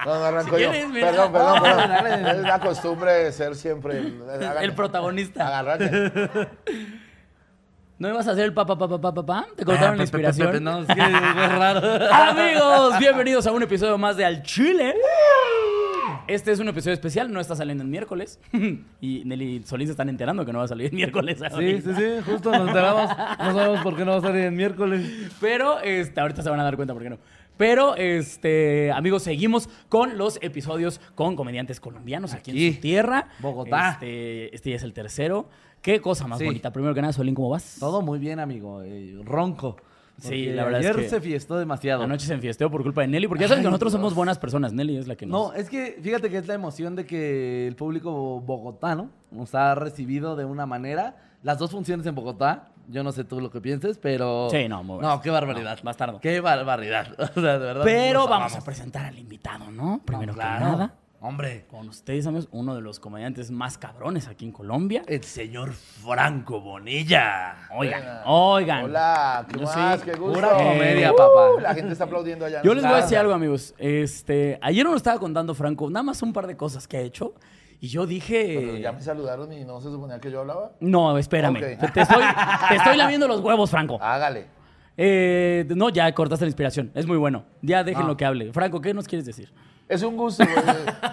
[0.05, 0.69] No, no arranco Si yo.
[0.71, 1.07] quieres, mira.
[1.11, 1.89] Perdón, perdón, perdón.
[1.89, 2.31] Dale.
[2.31, 4.21] Es la costumbre de ser siempre el,
[4.61, 5.47] El protagonista.
[5.47, 6.49] Agarrate.
[7.99, 9.45] ¿No ibas a hacer el papá, papá, papá, papá?
[9.55, 10.47] ¿Te cortaron la Pepe, inspiración?
[10.51, 12.13] Pepe, no, es que es raro.
[12.13, 14.93] Amigos, bienvenidos a un episodio más de Al Chile.
[16.27, 18.39] Este es un episodio especial, no está saliendo el miércoles.
[19.01, 21.39] Y Nelly y Solín se están enterando que no va a salir el miércoles.
[21.57, 23.09] Sí, sí, sí, justo nos enteramos.
[23.39, 25.29] No sabemos por qué no va a salir el miércoles.
[25.39, 27.17] Pero este, ahorita se van a dar cuenta por qué no.
[27.55, 33.29] Pero, este, amigos, seguimos con los episodios con comediantes colombianos aquí, en su tierra.
[33.39, 33.91] Bogotá.
[33.93, 35.49] Este, este ya es el tercero.
[35.81, 36.45] Qué cosa más Sí.
[36.45, 36.71] bonita.
[36.73, 37.77] Primero que nada, Solín, ¿cómo vas?
[37.79, 38.81] Todo muy bien, amigo.
[38.83, 39.77] eh, ronco.
[40.19, 42.03] Sí, la verdad es ayer que se fiestó demasiado.
[42.03, 43.99] Anoche se enfiesteó por culpa de Nelly, porque ya saben que nosotros Dios.
[44.01, 44.73] somos buenas personas.
[44.73, 45.39] Nelly es la que nos...
[45.39, 49.75] No, es que fíjate que es la emoción de que el público bogotano nos ha
[49.75, 51.17] recibido de una manera.
[51.43, 54.49] Las dos funciones en Bogotá, yo no sé tú lo que pienses, pero.
[54.49, 54.99] Sí, no, muy.
[54.99, 55.77] No, qué barbaridad.
[55.77, 56.19] No, bastardo.
[56.19, 57.07] Qué barbaridad.
[57.35, 57.83] O sea, de verdad.
[57.85, 60.01] Pero vamos a presentar al invitado, ¿no?
[60.03, 64.45] Primero No, que nada, Hombre, con ustedes, amigos, uno de los comediantes más cabrones aquí
[64.45, 65.01] en Colombia.
[65.07, 67.55] el señor Franco Bonilla.
[67.75, 68.85] Oigan, oigan.
[68.85, 70.01] Hola, ¿qué Yo más?
[70.03, 70.33] Qué gusto.
[70.33, 71.49] pura comedia, Uh, papá.
[71.61, 72.61] La gente está aplaudiendo allá.
[72.61, 73.73] Yo les voy a decir algo, amigos.
[73.79, 77.33] Este, ayer nos estaba contando Franco, nada más un par de cosas que ha hecho.
[77.79, 78.81] Y yo pero dije.
[78.81, 80.73] Ya me saludaron y no se suponía que yo hablaba.
[80.79, 81.59] No, espérame.
[81.59, 82.23] Te, te estoy,
[82.69, 83.97] te estoy lamiendo los huevos, Franco.
[83.99, 84.45] Hágale.
[84.95, 86.91] Eh, no, ya cortaste la inspiración.
[86.93, 87.43] Es muy bueno.
[87.63, 88.17] Ya déjenlo Ah.
[88.17, 88.53] que hable.
[88.53, 89.51] Franco, ¿qué nos quieres decir?
[89.89, 90.43] Es un gusto.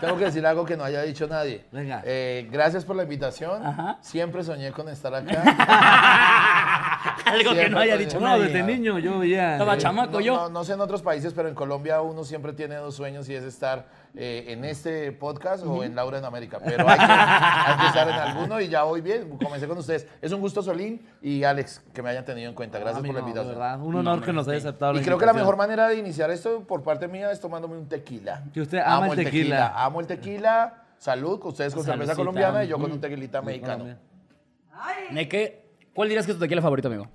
[0.00, 1.64] Tengo que decir algo que no haya dicho nadie.
[1.70, 2.03] Venga.
[2.05, 3.64] Eh, gracias por la invitación.
[3.64, 3.98] Ajá.
[4.00, 5.42] Siempre soñé con estar acá.
[7.27, 8.44] Algo que no haya dicho No, nadie.
[8.44, 9.53] desde niño yo veía.
[9.53, 10.34] Estaba eh, chamaco No, yo.
[10.36, 13.34] no- no sé en otros países, pero en Colombia uno siempre tiene dos sueños y
[13.34, 13.86] es estar
[14.17, 16.61] eh, en este podcast o en Laura en América.
[16.65, 19.37] Pero hay que, hay que estar en alguno y ya voy bien.
[19.38, 20.06] Comencé con ustedes.
[20.22, 22.78] Es un gusto, Solín y Alex, que me hayan tenido en cuenta.
[22.78, 23.59] Gracias amigo, por la de invitación.
[23.59, 25.97] verdad, un honor que nos haya aceptado la Y creo que la mejor manera de
[25.97, 28.44] iniciar esto por parte mía es tomándome un tequila.
[28.53, 29.72] Que usted ama el tequila.
[29.84, 30.83] Amo el tequila.
[30.97, 33.97] Salud, ustedes con cerveza colombiana y yo con un tequilita mexicano.
[35.11, 37.09] Neque, ¿cuál dirías que es tu tequila favorito, amigo?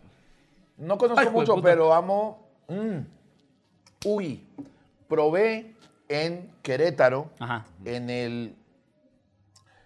[0.78, 2.48] No conozco Ay, mucho, pero amo.
[2.68, 3.00] mm,
[4.06, 4.46] uy,
[5.08, 5.76] probé
[6.10, 7.66] en Querétaro, Ajá.
[7.86, 8.56] en el.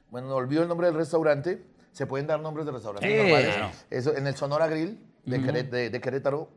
[0.10, 1.64] Bueno, no olvido el nombre del restaurante.
[1.92, 3.18] Se pueden dar nombres de restaurantes Sí.
[3.18, 3.56] normales.
[3.56, 3.72] Claro.
[3.92, 6.50] Eso, en el Sonora Grill de, Queré- de- de Querétaro,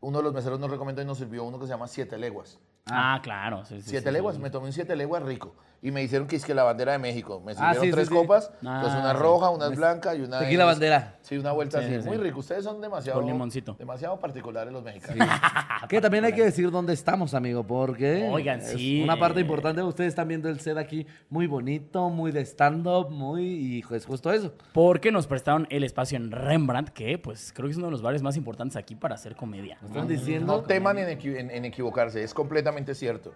[0.00, 2.58] uno de los meseros nos recomendó y nos sirvió uno que se llama Siete Leguas.
[2.92, 3.64] Ah, claro.
[3.64, 5.54] sí, sí, Siete sí, leguas, me tomé un siete leguas rico.
[5.82, 7.40] Y me hicieron que es que la bandera de México.
[7.42, 10.64] Me Ah, sirvieron sí, tres copas, Ah, pues una roja, una blanca y una Tequila
[10.64, 11.16] es- bandera.
[11.22, 12.02] Sí, una vuelta Sí, así.
[12.02, 12.08] sí.
[12.08, 12.40] Muy rico.
[12.40, 13.18] Ustedes son demasiado...
[13.20, 13.76] Con limoncito.
[13.78, 15.26] Demasiado particulares los mexicanos.
[15.88, 19.00] Que también hay que decir dónde estamos, amigo, porque Oigan, sí.
[19.02, 19.82] una parte importante.
[19.82, 23.42] Ustedes están viendo el set aquí muy bonito, muy de stand-up, muy.
[23.46, 24.52] Y es justo eso.
[24.74, 28.02] Porque nos prestaron el espacio en Rembrandt, que pues creo que es uno de los
[28.02, 29.78] bares más importantes aquí para hacer comedia.
[29.80, 30.46] Nos están diciendo.
[30.58, 33.32] No teman en, equi- en- en equivocarse, es completamente cierto.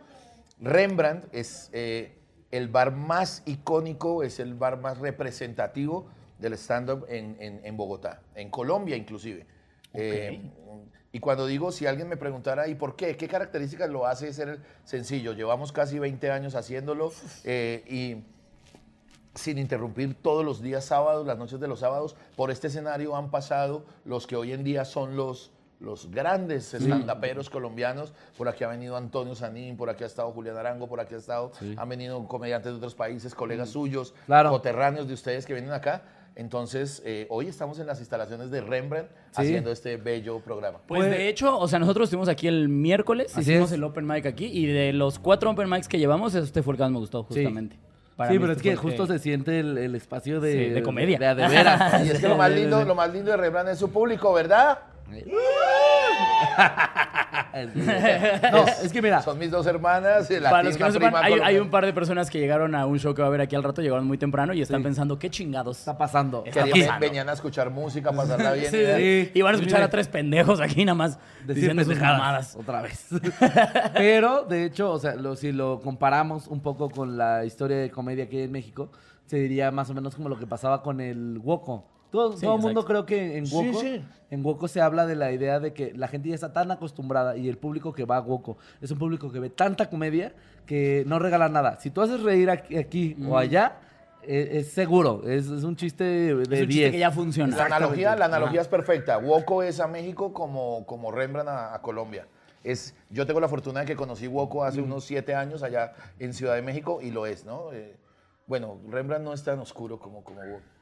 [0.60, 2.16] Rembrandt es eh,
[2.50, 6.06] el bar más icónico, es el bar más representativo
[6.38, 9.46] del stand-up en, en- en Bogotá, en Colombia inclusive.
[9.92, 10.50] Eh,
[11.12, 13.16] y cuando digo, si alguien me preguntara, ¿y por qué?
[13.16, 15.32] ¿Qué características lo hace ser sencillo?
[15.32, 17.12] Llevamos casi 20 años haciéndolo
[17.44, 18.24] eh, y
[19.38, 23.30] sin interrumpir todos los días sábados, las noches de los sábados, por este escenario han
[23.30, 25.50] pasado los que hoy en día son los,
[25.80, 28.12] los grandes estandaperos colombianos.
[28.38, 31.18] Por aquí ha venido Antonio Sanín, por aquí ha estado Julián Arango, por aquí ha
[31.18, 34.50] estado, han venido comediantes de otros países, colegas suyos, Claro.
[34.50, 36.02] coterráneos de ustedes que vienen acá.
[36.36, 40.78] Entonces, eh, hoy estamos en las instalaciones de Rembrandt haciendo este bello programa.
[40.86, 43.74] Pues, Pues- de hecho, o sea, nosotros estuvimos aquí el miércoles, Así hicimos es.
[43.74, 46.78] el open mic aquí y de los cuatro open mics que llevamos, este fue el
[46.78, 47.34] que más me gustó, Sí.
[47.44, 47.78] justamente.
[48.16, 50.82] Para sí, pero este es que justo se siente el, el espacio de, Sí, de
[50.82, 51.18] comedia.
[51.18, 52.02] De, a de veras.
[52.06, 54.78] Y es que lo más lindo, lo más lindo de Rembrandt es su público, ¿verdad?
[58.52, 59.22] No, es que mira.
[59.22, 61.92] Son mis dos hermanas, la Para los que no sepan, hay, hay un par de
[61.92, 64.18] personas que llegaron a un show que va a haber aquí al rato, llegaron muy
[64.18, 65.78] temprano y están pensando, ¿qué chingados?
[65.78, 66.42] está pasando?
[66.46, 67.00] Está pasando.
[67.00, 68.70] venían a escuchar música, pasarla bien.
[68.70, 69.30] Sí, y ver- sí.
[69.34, 72.56] Y van a escuchar a tres pendejos aquí nada más Decir diciendo sus mamadas.
[72.56, 73.06] otra vez.
[73.94, 77.90] Pero, de hecho, o sea, lo- si lo comparamos un poco con la historia de
[77.90, 78.90] comedia que hay en México,
[79.26, 81.88] se diría más o menos como lo que pasaba con el Woco.
[82.14, 84.00] Todo, Sí, todo el mundo creo que en Woco, sí.
[84.30, 87.36] en Woco se habla de la idea de que la gente ya está tan acostumbrada
[87.36, 90.32] y el público que va a Woco es un público que ve tanta comedia
[90.64, 91.80] que no regala nada.
[91.80, 93.78] Si tú haces reír aquí, aquí o allá,
[94.22, 96.68] eh, es, seguro, es, es un chiste de Es un 10.
[96.68, 97.56] chiste que ya funciona.
[97.56, 98.62] La analogía, la analogía Ajá.
[98.62, 99.18] es perfecta.
[99.18, 102.28] Woco es a México como, como Rembrandt a, a Colombia.
[102.62, 106.32] Es, yo tengo la fortuna de que conocí Woco hace unos siete años allá en
[106.32, 107.72] Ciudad de México y lo es, ¿no?
[107.72, 107.96] Eh,
[108.46, 110.73] bueno, Rembrandt no es tan oscuro como, como Woco.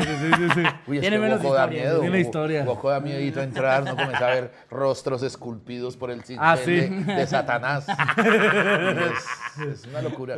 [0.00, 0.62] Sí, sí, sí.
[0.88, 2.00] Uy, es Tiene que menos Woco da historia, miedo.
[2.00, 2.64] tiene historia.
[2.90, 6.72] Da miedito entrar, no comienza a ver rostros esculpidos por el cincel Ah, sí.
[6.72, 7.86] de, de Satanás.
[9.58, 10.36] es, es una locura.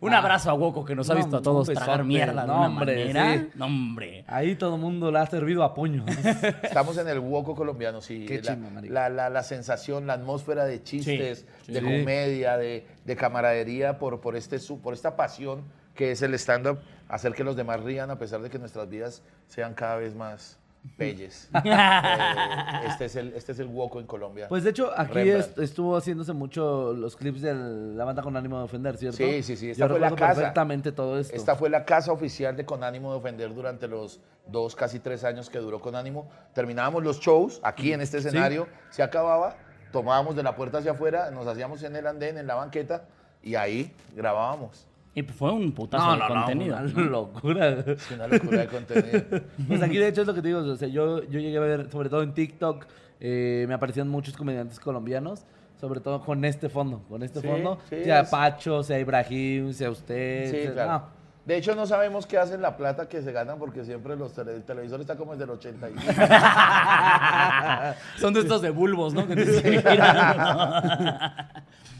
[0.00, 0.54] Un abrazo a
[0.84, 2.04] que nos ha No, visto a todos tragar besote.
[2.04, 3.34] mierda de No, una hombre, manera.
[3.40, 3.48] sí.
[3.54, 4.24] No, hombre.
[4.26, 6.04] Ahí todo el mundo le ha servido a puño.
[6.62, 8.24] Estamos en el Woco colombiano, sí.
[8.26, 8.92] Qué la, marica.
[8.94, 11.84] la, la- la sensación, la atmósfera de chistes, Sí, de sí.
[11.84, 15.62] comedia, de, de camaradería por, por, este, su- por esta pasión
[15.94, 16.78] que es el stand-up,
[17.08, 20.58] hacer que los demás rían a pesar de que nuestras vidas sean cada vez más
[20.96, 21.48] pelles.
[21.64, 24.48] Eh, este, es el, este es el Woco en Colombia.
[24.48, 28.58] Pues de hecho, aquí est- estuvo haciéndose mucho los clips de la banda con ánimo
[28.58, 29.16] de ofender, ¿cierto?
[29.18, 30.34] Sí, sí, sí, esta Yo fue la casa.
[30.40, 31.36] perfectamente todo esto.
[31.36, 34.18] Esta fue la casa oficial de Con Ánimo de Ofender durante los
[34.48, 36.28] dos, casi tres años que duró Con Ánimo.
[36.52, 39.56] Terminábamos los shows aquí en este escenario, se acababa,
[39.92, 43.04] tomábamos de la puerta hacia afuera, nos hacíamos en el andén, en la banqueta,
[43.42, 44.86] y ahí grabábamos.
[45.14, 46.76] Y pues fue un putazo de contenido.
[46.76, 47.68] una locura.
[47.86, 49.20] Es una locura de contenido.
[49.68, 51.60] Pues aquí de hecho es lo que te digo, o sea, yo, yo llegué a
[51.60, 52.86] ver, sobre todo en TikTok,
[53.20, 55.44] eh, me aparecían muchos comediantes colombianos,
[55.80, 59.72] sobre todo con este fondo, con este Sí, fondo, sí, sea es- Pacho, sea Ibrahim,
[59.74, 60.92] sea usted, Sí, sea- claro.
[60.92, 61.22] no.
[61.44, 64.54] De hecho, no sabemos qué hacen la plata que se ganan porque siempre los tele-
[64.54, 66.00] el televisor está como desde el 85.
[68.18, 69.26] Son de estos de bulbos, ¿no?
[69.26, 69.82] Que te.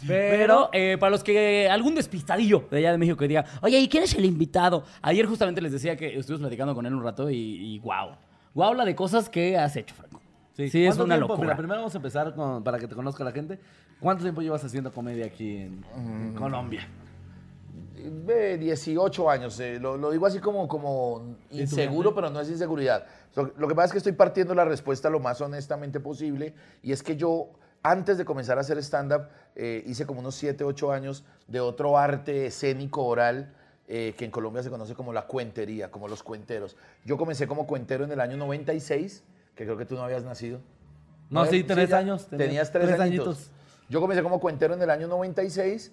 [0.06, 3.88] Pero eh, para los que algún despistadillo de allá de México que diga, oye, ¿y
[3.88, 4.84] quién es el invitado?
[5.02, 8.10] Ayer justamente les decía que estuvimos platicando con él un rato y, y wow.
[8.54, 10.20] Wow, habla de cosas que has hecho, Franco.
[10.56, 11.28] Sí, es ¿Cuánto una tiempo?
[11.32, 11.46] locura.
[11.48, 13.58] Mira, primero vamos a empezar con, para que te conozca la gente.
[14.00, 16.26] ¿Cuánto tiempo llevas haciendo comedia aquí en, Mm.
[16.28, 16.86] en Colombia?
[18.26, 23.06] Ve, 18 años, eh, lo, lo digo así como, como inseguro, pero no es inseguridad.
[23.36, 26.52] Lo, lo que pasa es que estoy partiendo la respuesta lo más honestamente posible
[26.82, 27.50] y es que yo,
[27.82, 31.98] antes de comenzar a hacer stand-up, eh, hice como unos 7, 8 años de otro
[31.98, 33.52] arte escénico oral
[33.88, 36.76] eh, que en Colombia se conoce como la cuentería, como los cuenteros.
[37.04, 39.24] Yo comencé como cuentero en el año 96,
[39.54, 40.60] que creo que tú no habías nacido.
[41.28, 41.74] No, sí, ¿Ves?
[41.74, 43.26] tres ya años, tenía Tenías tres, tres añitos.
[43.26, 43.50] añitos.
[43.88, 45.92] Yo comencé como cuentero en el año 96,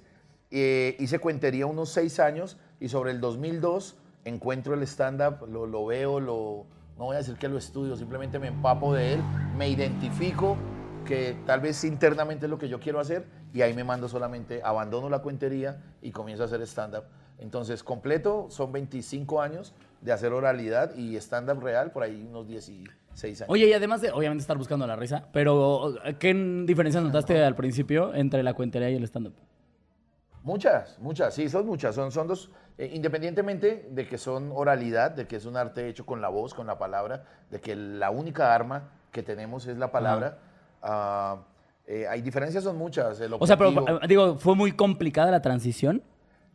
[0.51, 5.85] eh, hice cuentería unos seis años y sobre el 2002 encuentro el stand-up, lo, lo
[5.85, 6.65] veo, lo,
[6.97, 9.23] no voy a decir que lo estudio, simplemente me empapo de él,
[9.57, 10.57] me identifico
[11.09, 14.61] que tal vez internamente es lo que yo quiero hacer y ahí me mando solamente,
[14.63, 17.05] abandono la cuentería y comienzo a hacer stand-up.
[17.39, 23.41] Entonces, completo, son 25 años de hacer oralidad y stand-up real, por ahí unos 16
[23.41, 23.51] años.
[23.51, 26.31] Oye, y además de, obviamente, estar buscando la risa, pero ¿qué
[26.67, 29.33] diferencias notaste al principio entre la cuentería y el stand-up?
[30.43, 31.95] Muchas, muchas, sí, son muchas.
[31.95, 36.05] Son, son dos, eh, independientemente de que son oralidad, de que es un arte hecho
[36.05, 39.91] con la voz, con la palabra, de que la única arma que tenemos es la
[39.91, 40.37] palabra.
[40.83, 43.19] Eh, hay diferencias, son muchas.
[43.19, 46.03] el O sea, pero eh, digo, ¿fue muy complicada la transición?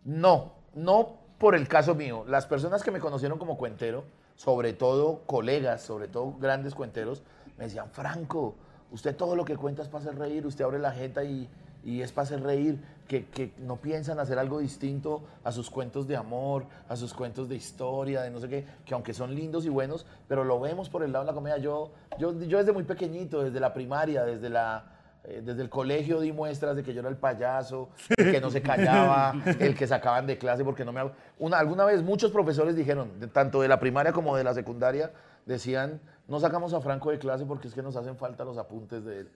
[0.05, 2.25] No, no por el caso mío.
[2.27, 4.05] Las personas que me conocieron como cuentero,
[4.37, 7.23] sobre todo colegas, sobre todo grandes cuenteros,
[7.59, 8.55] me decían, Franco,
[8.91, 11.49] usted todo lo que cuenta es para hacer reír, usted abre la jeta y,
[11.85, 12.79] y es para hacer reír,
[13.09, 17.49] que, que no piensan hacer algo distinto a sus cuentos de amor, a sus cuentos
[17.49, 20.89] de historia, de no sé qué, que aunque son lindos y buenos, pero lo vemos
[20.89, 21.59] por el lado de la comedia.
[21.59, 24.85] Yo, yo, yo desde muy pequeñito, desde la primaria, desde la...
[25.25, 28.51] eh, Desde el colegio di muestras de que yo era el payaso, el que no
[28.51, 31.03] se callaba, el que sacaban de clase porque no me...
[31.39, 35.13] Una, alguna vez muchos profesores dijeron, de- tanto de la primaria como de la secundaria,
[35.45, 39.05] decían, no sacamos a Franco de clase porque es que nos hacen falta los apuntes
[39.05, 39.31] de él.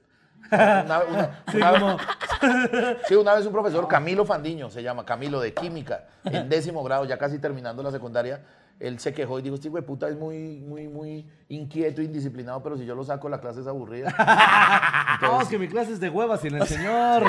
[0.50, 1.96] Una, una- una-
[3.08, 7.04] sí, una vez un profesor, Camilo Fandiño se llama, Camilo de química, en décimo grado,
[7.04, 8.40] ya casi terminando la secundaria,
[8.78, 12.62] él se quejó y dijo, este hijo de puta es muy, muy, muy inquieto, indisciplinado,
[12.62, 14.14] pero si yo lo saco la clase es aburrida.
[15.20, 17.24] No, es que mi clase es de huevas sin el señor.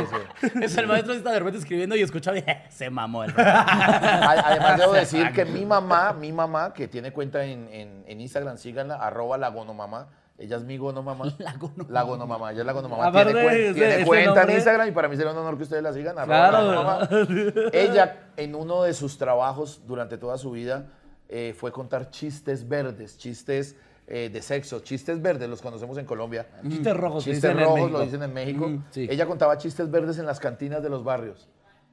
[0.61, 4.93] Es el maestro está de repente escribiendo y escuchaba y se mamó el Además, debo
[4.93, 9.39] decir que mi mamá, mi mamá, que tiene cuenta en, en- en Instagram, síganla, arroba
[9.39, 10.07] la gonomamá.
[10.39, 11.25] Ella es mi gonomamá.
[11.37, 11.89] La gonomamá.
[11.89, 13.07] La gonomamá, ella es la gonomamá.
[13.07, 15.37] Aparte, Tiene, cuen- ese- tiene ese cuenta nombre- en Instagram y para mí será un
[15.37, 16.15] honor que ustedes la sigan.
[16.15, 16.99] la Claro.
[17.73, 20.87] Ella, en uno de sus trabajos durante toda su vida,
[21.27, 23.75] eh, fue contar chistes verdes, chistes
[24.07, 26.47] eh, de sexo, chistes verdes, los conocemos en Colombia.
[26.67, 27.23] Chistes rojos.
[27.23, 27.97] Chistes dicen en rojos México.
[27.99, 28.71] lo dicen en México.
[28.91, 29.07] sí.
[29.09, 31.47] Ella contaba chistes verdes en las cantinas de los barrios.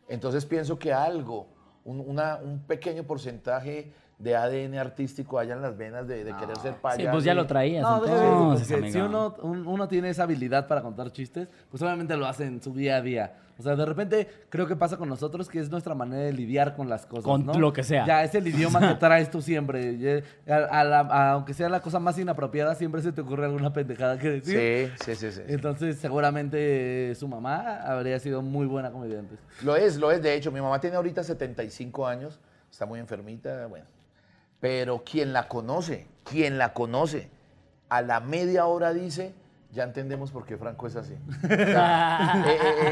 [0.08, 1.48] Entonces pienso que algo,
[1.84, 6.56] un, una- un pequeño porcentaje de ADN artístico haya en las venas de, de querer
[6.58, 7.02] ser payaso.
[7.02, 10.23] Sí, pues ya lo traías No, de- entonces, porque si uno, un- uno tiene esa
[10.23, 13.35] habilidad para contar chistes, pues obviamente lo hace en su día a día.
[13.58, 16.75] O sea, de repente creo que pasa con nosotros que es nuestra manera de lidiar
[16.76, 17.25] con las cosas.
[17.25, 17.54] Con ¿no?
[17.54, 18.06] lo que sea.
[18.06, 20.23] Ya es el idioma que traes tú siempre.
[20.49, 23.73] A- a la- a- aunque sea la cosa más inapropiada, siempre se te ocurre alguna
[23.75, 24.92] pendejada que decir.
[24.99, 25.42] Sí, sí, sí, sí.
[25.46, 29.37] Entonces, seguramente eh, su mamá habría sido muy buena comediante.
[29.62, 30.23] Lo es, lo es.
[30.23, 32.38] De hecho, mi mamá tiene ahorita 75 años,
[32.70, 33.66] está muy enfermita.
[33.68, 33.87] Bueno,
[34.60, 37.30] Pero quien la conoce, quien la conoce,
[37.88, 39.34] a la media hora dice,
[39.76, 41.14] ya entendemos por qué Franco es así.
[41.45, 42.50] O sea, he,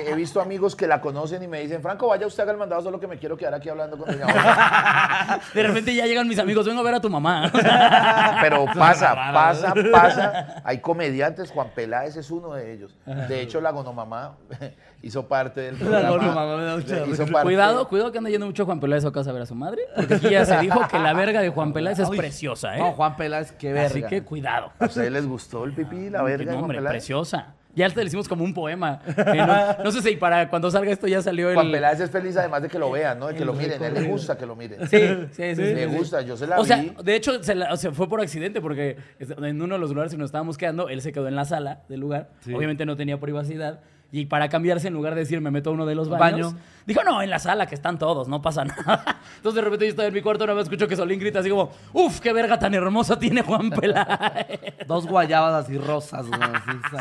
[0.08, 2.58] he- he visto amigos que la conocen y me dicen, Franco, vaya usted haga el
[2.58, 5.40] mandado, solo que me quiero quedar aquí hablando con doña Olga".
[5.54, 7.50] De repente ya llegan mis amigos, vengo a ver a tu mamá.
[8.42, 10.62] Pero pasa, pasa, pasa.
[10.64, 12.94] Hay comediantes, Juan Peláez es uno de ellos.
[13.28, 14.36] De hecho, la Gonomamá
[15.02, 16.08] hizo parte del programa.
[16.10, 19.10] Gonomamá me da mucha Hizo parte- Cuidado, cuidado que anda yendo mucho Juan Peláez a
[19.12, 19.82] casa a ver a su madre.
[19.96, 22.80] Porque aquí ya se dijo que la verga de Juan Peláez es Ay, preciosa, ¿eh?
[22.80, 23.86] No, Juan Peláez, qué verga.
[23.88, 24.72] Así que cuidado.
[24.78, 27.54] ¿A ustedes les gustó el pipí, la verga de No, Juan hombre, preciosa.
[27.76, 29.00] Ya te le hicimos como un poema.
[29.04, 31.54] Eh, no, no sé si para cuando salga esto ya salió el...
[31.56, 33.26] Juan Peláez es feliz además de que lo vean, ¿no?
[33.26, 33.82] De que lo miren.
[33.82, 34.86] A él le gusta que lo miren.
[34.88, 35.54] Sí, sí, sí.
[35.56, 35.96] sí, Le sí.
[35.96, 36.68] gusta, yo se la O vi.
[36.68, 39.90] sea, de hecho, se la- o sea, fue por accidente porque en uno de los
[39.90, 42.30] lugares que nos estábamos quedando, él se quedó en la sala del lugar.
[42.40, 42.54] Sí.
[42.54, 43.80] Obviamente no tenía privacidad.
[44.12, 46.64] Y para cambiarse, en lugar de decir me meto a uno de los baños, Baño.
[46.86, 49.18] Dijo, no, en la sala que están todos, no pasa nada.
[49.36, 51.50] Entonces de repente yo estaba en mi cuarto, una vez escucho que Solín grita así
[51.50, 54.86] como, uff, qué verga tan hermosa tiene Juan Peláez.
[54.86, 56.40] Dos guayabas así rosas, güey.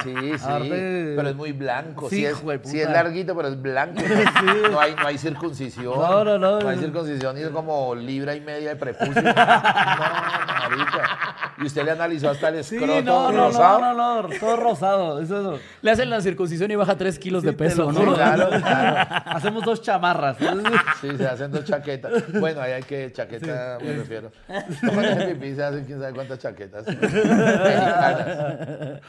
[0.03, 0.49] Sí, sí,
[1.15, 2.09] pero es muy blanco.
[2.09, 4.01] Sí, Sí, es, de sí es larguito, pero es blanco.
[4.71, 5.93] No, hay, no hay circuncisión.
[5.99, 6.59] No, no, no.
[6.59, 9.21] No hay circuncisión y es como libra y media de prepucio.
[9.33, 11.53] No, marica.
[11.59, 13.79] Y usted le analizó hasta el Sí, escroto no, no, rosado.
[13.79, 15.21] no, no, no, todo rosado.
[15.21, 15.61] Eso es.
[15.81, 18.13] Le hacen la circuncisión y baja 3 kilos Sí, de peso, ¿no?
[18.15, 19.07] Claro, claro.
[19.25, 20.37] Hacemos dos chamarras.
[21.01, 22.31] Sí, se hacen dos chaquetas.
[22.39, 24.31] Bueno, ahí hay que chaqueta, me refiero.
[25.27, 26.85] Pipí se hacen quién sabe cuántas chaquetas.
[27.01, 29.01] Mexicanas.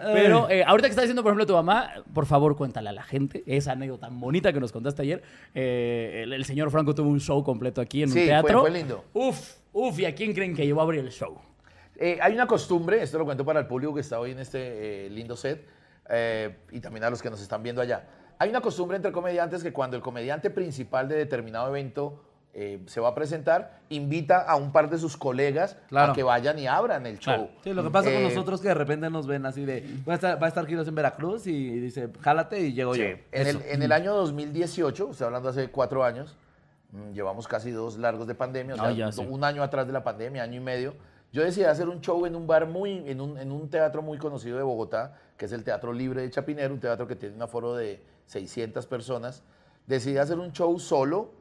[0.00, 3.02] Pero eh, ahorita que está diciendo, por ejemplo, tu mamá, por favor, cuéntale a la
[3.02, 5.22] gente esa anécdota tan bonita que nos contaste ayer.
[5.54, 8.60] Eh, el, el señor Franco tuvo un show completo aquí en Sí, un fue- teatro.
[8.60, 9.04] fue lindo.
[9.12, 11.36] Uf, uf, ¿y a quién creen que llevó a abrir el show?
[11.96, 15.06] Eh, hay una costumbre, esto lo cuento para el público que está hoy en este
[15.06, 15.66] eh, lindo set
[16.70, 18.04] y también a los que nos están viendo allá.
[18.38, 22.22] Hay una costumbre entre comediantes que cuando el comediante principal de determinado evento
[22.54, 26.12] eh, se va a presentar, invita a un par de sus colegas Claro.
[26.12, 27.34] a que vayan y abran el show.
[27.34, 27.50] Claro.
[27.62, 30.12] Sí, lo que pasa con Eh, nosotros que de repente nos ven así de, va
[30.12, 33.00] a estar, va a estar en Veracruz y dice, jálate y llego Sí.
[33.00, 33.06] yo.
[33.32, 36.36] En, el, en el año 2018, estoy hablando hace cuatro años,
[36.92, 39.26] mm, llevamos casi dos largos de pandemia, o sea, sí.
[39.28, 40.94] un año atrás de la pandemia, año y medio.
[41.32, 44.16] Yo decidí hacer un show en un bar muy, en un, en un teatro muy
[44.16, 47.42] conocido de Bogotá, que es el Teatro Libre de Chapinero, un teatro que tiene un
[47.42, 49.42] aforo de 600 personas.
[49.86, 51.32] Decidí hacer un show solo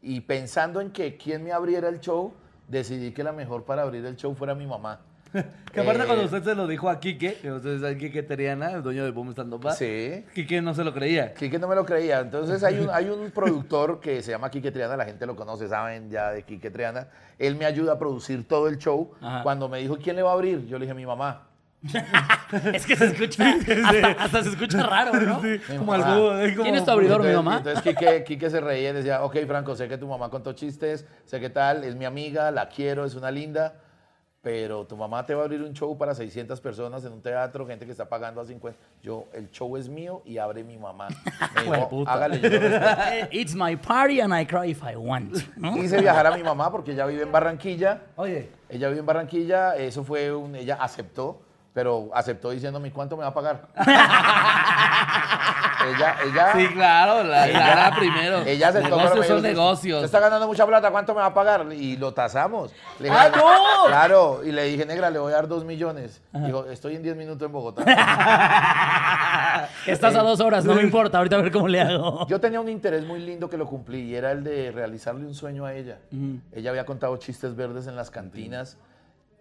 [0.00, 2.32] y pensando en que quién me abriera el show,
[2.68, 5.00] decidí que la mejor para abrir el show fuera mi mamá.
[5.72, 8.70] Que aparte Eh, cuando usted se lo dijo a Quique, que ustedes saben Quique Teriana,
[8.70, 9.72] el dueño de Boom Stand Up.
[9.72, 10.24] Sí.
[10.32, 11.34] Quique no se lo creía.
[11.34, 12.20] Quique no me lo creía.
[12.20, 15.66] Entonces hay un, hay un productor que se llama Quique Triana, la gente lo conoce,
[15.68, 17.08] saben ya de Quique Triana.
[17.38, 19.10] Él me ayuda a producir todo el show.
[19.20, 19.42] Ajá.
[19.42, 20.66] Cuando me dijo, ¿quién le va a abrir?
[20.66, 21.48] Yo le dije, mi mamá.
[22.72, 25.40] es que se escucha, hasta, hasta se escucha raro, ¿no?
[25.78, 26.12] Como mamá.
[26.12, 27.58] algo, como- ¿Quién es tu abridor, mi mamá?
[27.58, 31.06] Entonces Quique, Quique se reía y decía, ok, Franco, sé que tu mamá contó chistes,
[31.24, 33.74] sé que tal, es mi amiga, la quiero, es una linda,
[34.40, 37.66] pero tu mamá te va a abrir un show para 600 personas en un teatro,
[37.66, 38.78] gente que está pagando a 50.
[39.02, 41.08] Yo, el show es mío y abre mi mamá.
[41.54, 42.86] Me dijo, hágale, yo lo respeto".
[43.10, 45.34] Eh, It's my party and I cry if I want.
[45.56, 45.76] ¿no?
[45.78, 48.02] Hice viajar a mi mamá porque ella vive en Barranquilla.
[48.16, 51.40] Oye, Ella vive en Barranquilla, eso fue un, ella aceptó,
[51.74, 53.66] pero aceptó diciéndome cuánto me va a pagar.
[55.88, 58.42] ella, ella, sí, claro, la, la, la primero.
[58.46, 58.96] ella aceptó.
[58.96, 59.96] Negocios son negocios.
[59.96, 61.66] Usted está ganando mucha plata, ¿cuánto me va a pagar?
[61.72, 62.72] Y lo tasamos.
[63.00, 63.86] Le dije, ¡Ah, no!
[63.88, 66.22] Claro, y le dije, negra, le voy a dar dos millones.
[66.32, 67.82] Dijo, estoy en 10 minutos en Bogotá.
[69.86, 72.24] Estás a dos horas, no me importa, ahorita a ver cómo le hago.
[72.28, 75.34] Yo tenía un interés muy lindo que lo cumplí y era el de realizarle un
[75.34, 75.98] sueño a ella.
[76.52, 78.76] Ella había contado chistes verdes en las cantinas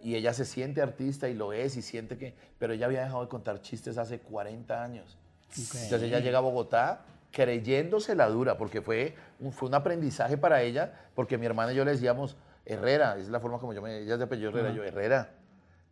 [0.04, 2.36] y ella se siente artista y lo es y siente que...
[2.60, 5.18] Pero ella había dejado de contar chistes hace 40 años.
[5.50, 10.62] Entonces ella llega a Bogotá creyéndose la dura porque fue un, fue un aprendizaje para
[10.62, 14.00] ella porque mi hermana y yo le decíamos, Herrera, es la forma como yo me...
[14.00, 15.32] Ella es de apellido Herrera, yo, Herrera.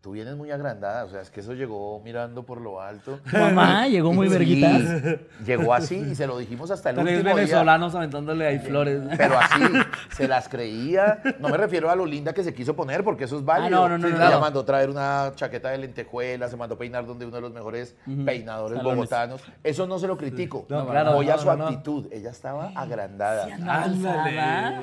[0.01, 3.20] Tú vienes muy agrandada, o sea, es que eso llegó mirando por lo alto.
[3.31, 4.81] Mamá, llegó muy Sí, verguitas.
[5.46, 7.36] Llegó así y se lo dijimos hasta el Tres último día.
[7.36, 9.00] venezolanos aventándole ahí flores.
[9.15, 9.62] Pero así,
[10.15, 11.22] se las creía.
[11.39, 13.77] No me refiero a lo linda que se quiso poner, porque eso es válido.
[13.86, 14.39] Ah, no, no, no, Sí, no, Ella no.
[14.41, 18.77] mandó traer una chaqueta de lentejuela, se mandó peinar donde uno de los mejores peinadores
[18.77, 18.96] Salones.
[18.98, 19.41] bogotanos.
[19.63, 20.65] Eso no se lo critico.
[20.67, 21.67] No, claro, Voy a su no, no.
[21.67, 22.08] actitud.
[22.12, 23.48] Ella estaba agrandada.
[23.67, 24.79] Ándale.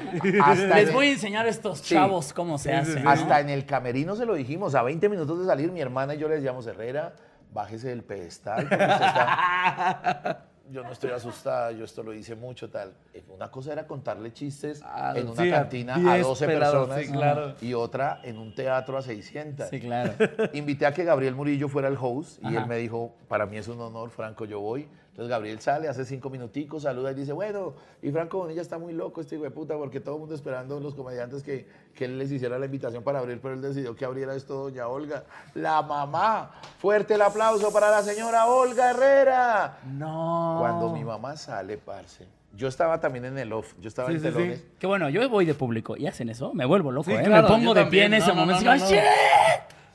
[0.77, 1.97] Les en- voy a enseñar a estos Sí.
[1.97, 3.01] chavos cómo se hace.
[3.01, 3.11] ¿no?
[3.11, 4.77] Hasta en el camerino se lo dijimos.
[4.77, 7.15] A 20 minutos de salir, mi hermana y yo le decíamos, Herrera,
[7.53, 8.67] bájese del pedestal.
[8.69, 10.45] porque usted está-".
[10.71, 12.93] yo no estoy asustada, yo esto lo hice mucho, tal.
[13.29, 17.07] Una cosa era contarle chistes Ah, en una sí, cantina a 10 12 pelados, personas
[17.07, 17.55] sí, claro.
[17.62, 19.69] y otra en un teatro a 600.
[19.71, 20.12] Sí, claro.
[20.53, 22.61] Invité a que Gabriel Murillo fuera el host y Ajá.
[22.61, 24.87] él me dijo, para mí es un honor, Franco, yo voy.
[25.09, 28.93] Entonces Gabriel sale, hace cinco minuticos, saluda y dice, bueno, y Franco Bonilla está muy
[28.93, 31.67] loco este hijo de puta porque todo el mundo esperando los comediantes que,
[31.99, 34.87] que él les hiciera la invitación para abrir, pero él decidió que abriera esto doña
[34.87, 35.25] Olga,
[35.55, 36.52] la mamá.
[36.78, 39.78] Fuerte el aplauso para la señora Olga Herrera.
[39.85, 40.59] No.
[40.61, 42.25] Cuando mi mamá sale, parce.
[42.55, 44.33] Yo estaba también en el off, yo estaba Sí, en sí, sí.
[44.33, 44.64] telones.
[44.78, 47.23] Que bueno, yo voy de público y hacen eso, me vuelvo loco, Sí, ¿eh?
[47.25, 49.02] claro, me pongo de pie en ese No, no, momento no, y digo, no, no.
[49.02, 49.05] "Shit".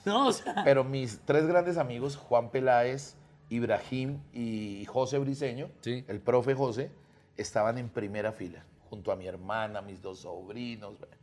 [0.05, 3.15] No, o sea, Pero mis tres grandes amigos, Juan Peláez,
[3.49, 6.03] Ibrahim y José Briseño, Sí.
[6.09, 6.91] el profe José,
[7.37, 10.99] estaban en primera fila, junto a mi hermana, mis dos sobrinos.
[10.99, 11.15] bueno.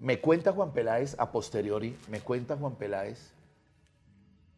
[0.00, 3.32] Me cuenta Juan Peláez, a posteriori, me cuenta Juan Peláez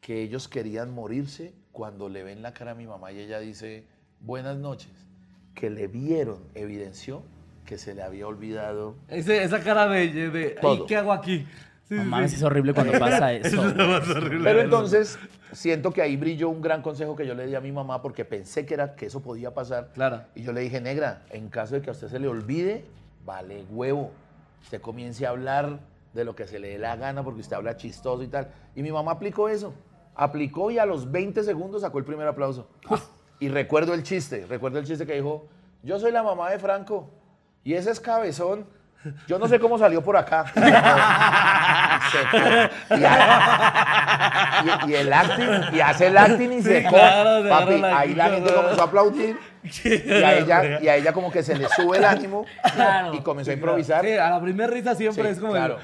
[0.01, 3.85] que ellos querían morirse cuando le ven la cara a mi mamá y ella dice,
[4.21, 4.91] buenas noches,
[5.55, 7.23] que le vieron, evidenció
[7.65, 10.87] que se le había olvidado Ese- esa cara de, de "Ay, Todo.
[10.87, 11.47] ¿qué hago aquí?
[11.89, 12.37] Sí, no sí, mames, sí.
[12.39, 13.47] es horrible cuando pasa eso.
[13.49, 14.45] Eso es lo más horrible.
[14.45, 15.19] Pero entonces
[15.53, 18.25] siento que ahí brilló un gran consejo que yo le di a mi mamá porque
[18.25, 19.91] pensé que era que eso podía pasar.
[19.95, 20.23] Claro.
[20.35, 22.85] Y yo le dije, negra, en caso de que a usted se le olvide,
[23.25, 24.11] vale huevo.
[24.63, 25.81] Usted comience a hablar
[26.13, 28.49] de lo que se le dé la gana porque usted habla chistoso y tal.
[28.75, 29.75] Y mi mamá aplicó eso.
[30.15, 32.69] Aplicó y a los 20 segundos sacó el primer aplauso.
[33.39, 35.49] Y recuerdo el chiste, recuerdo el chiste que dijo,
[35.83, 37.09] yo soy la mamá de Franco
[37.65, 38.67] y ese es cabezón.
[39.27, 40.45] Yo no sé cómo salió por acá.
[42.91, 47.99] Y, a- y- y el acting, y hace el acting y se claro, Papi, la
[47.99, 51.57] ahí la gente comenzó a aplaudir y a, ella, y a ella como que se
[51.57, 53.15] le sube el ánimo Claro.
[53.15, 54.05] y comenzó a improvisar.
[54.05, 55.53] Sí, a la primera risa siempre Sí, es como.
[55.53, 55.79] claro.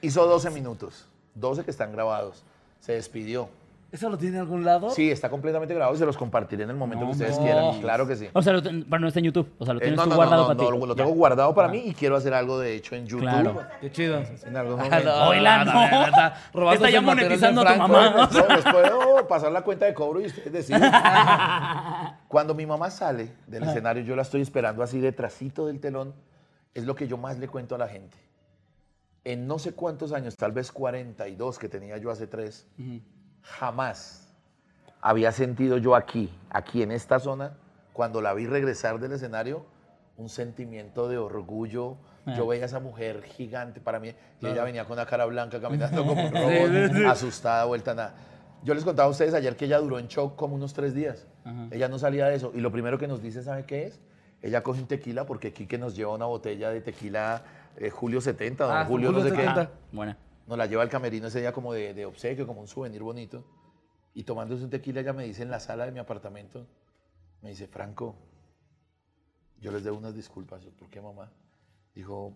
[0.00, 2.44] Hizo 12 minutos, 12 que están grabados.
[2.80, 3.48] Se despidió.
[3.92, 4.88] ¿Eso lo tiene en algún lado?
[4.88, 7.44] Sí, está completamente grabado y se los compartiré en el momento No, que ustedes no.
[7.44, 7.80] quieran.
[7.82, 8.26] Claro que sí.
[8.32, 9.52] O sea, lo ten- pero no está en YouTube.
[9.58, 10.78] O sea, lo Eh, tienes no, tú no, no, guardado no, para ti.
[10.78, 13.20] no, lo tengo guardado para mí y quiero hacer algo de hecho en YouTube.
[13.28, 13.60] Claro.
[13.82, 14.22] Qué chido.
[14.46, 15.04] En algún Ah, momento.
[15.10, 16.60] no, Oila, no.
[16.64, 18.28] no, está ya monetizando a tu mamá.
[18.32, 20.90] No, les puedo pasar la cuenta de cobro y ustedes deciden.
[22.28, 26.14] Cuando mi mamá sale del escenario, yo la estoy esperando así detrásito del telón.
[26.74, 28.16] Es lo que yo más le cuento a la gente.
[29.24, 32.66] En no sé cuántos años, tal vez 42 que tenía yo hace tres,
[33.42, 34.32] jamás
[35.00, 37.54] había sentido yo aquí, aquí en esta zona,
[37.92, 39.66] cuando la vi regresar del escenario,
[40.16, 41.96] un sentimiento de orgullo.
[42.36, 45.60] Yo veía a esa mujer gigante para mí, y ella venía con la cara blanca,
[45.60, 48.14] caminando como un robot, asustada, vuelta a nada.
[48.62, 51.26] Yo les contaba a ustedes ayer que ella duró en shock como unos tres días.
[51.72, 52.52] Ella no salía de eso.
[52.54, 54.00] Y lo primero que nos dice, ¿sabe qué es?
[54.40, 57.42] Ella coge un tequila, porque Quique nos lleva una botella de tequila
[57.76, 59.42] eh, Julio 70, don Ah, Julio, Julio no sé qué.
[59.42, 59.70] 70.
[59.90, 60.16] Buena.
[60.46, 63.44] Nos la lleva al camerino ese día como de, de obsequio, como un souvenir bonito.
[64.14, 66.66] Y tomándose un tequila, ella me dice en la sala de mi apartamento,
[67.40, 68.14] me dice, Franco,
[69.60, 70.62] yo les debo unas disculpas.
[70.62, 71.30] Yo, ¿Por qué, mamá?
[71.94, 72.34] Dijo,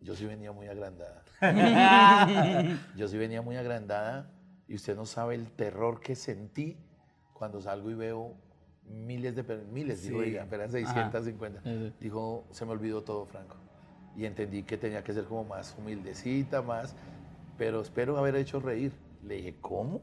[0.00, 1.24] yo sí venía muy agrandada.
[2.96, 4.30] yo sí venía muy agrandada
[4.68, 6.76] y usted no sabe el terror que sentí
[7.32, 8.34] cuando salgo y veo
[8.84, 10.14] miles de miles, Sí.
[10.14, 11.60] ella, apenas 650.
[12.00, 13.56] Dijo, se me olvidó todo, Franco.
[14.16, 16.94] Y entendí que tenía que ser como más humildecita, más,
[17.56, 18.92] pero espero haber hecho reír.
[19.22, 20.00] Le dije, ¿cómo?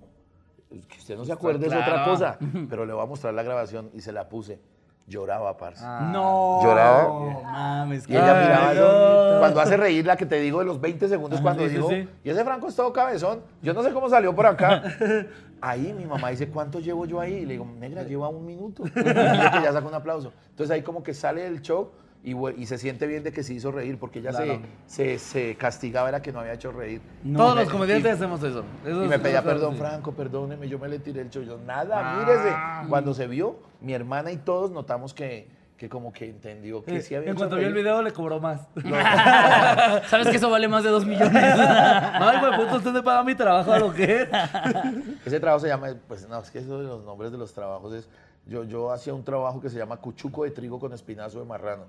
[0.69, 2.11] Que usted no se acuerde es otra claro.
[2.11, 2.37] cosa,
[2.69, 4.59] pero le voy a mostrar la grabación y se la puse.
[5.07, 5.83] Lloraba, parce.
[5.83, 6.61] No.
[6.63, 7.03] Lloraba.
[7.03, 8.07] No mames.
[8.07, 9.39] Y ella miraba no.
[9.39, 12.07] Cuando hace reír la que te digo de los 20 segundos, cuando sí, digo, sí.
[12.23, 14.83] y ese Franco es todo cabezón, yo no sé cómo salió por acá.
[15.61, 17.33] Ahí mi mamá dice, ¿cuánto llevo yo ahí?
[17.33, 18.83] Y le digo, negra, lleva un minuto.
[18.95, 20.33] Y que ya saca un aplauso.
[20.49, 21.91] Entonces ahí como que sale del show
[22.23, 24.62] y, se siente bien de que se hizo reír, porque ella Claro.
[24.86, 27.01] se, se, se castigaba era que no había hecho reír.
[27.36, 28.63] Todos los comediantes y- hacemos eso.
[28.86, 29.79] Eso Y me pedía perdón, sí.
[29.79, 31.41] Franco, perdóneme, yo me le tiré el show.
[31.41, 32.55] Yo, nada, mírese.
[32.89, 37.15] Cuando se vio, mi hermana y todos notamos que, que como que entendió que sí
[37.15, 38.67] había en cuanto vio el video le cobró más.
[40.07, 41.34] ¿Sabes que eso vale más de dos millones?
[41.57, 44.29] Ay, güey, puto, usted me paga mi trabajo a lo que es.
[45.25, 47.93] Ese trabajo se llama, pues no, es que eso de los nombres de los trabajos
[47.93, 48.07] es,
[48.45, 51.86] yo, yo hacía un trabajo que se llama cuchuco de trigo con espinazo de marrano.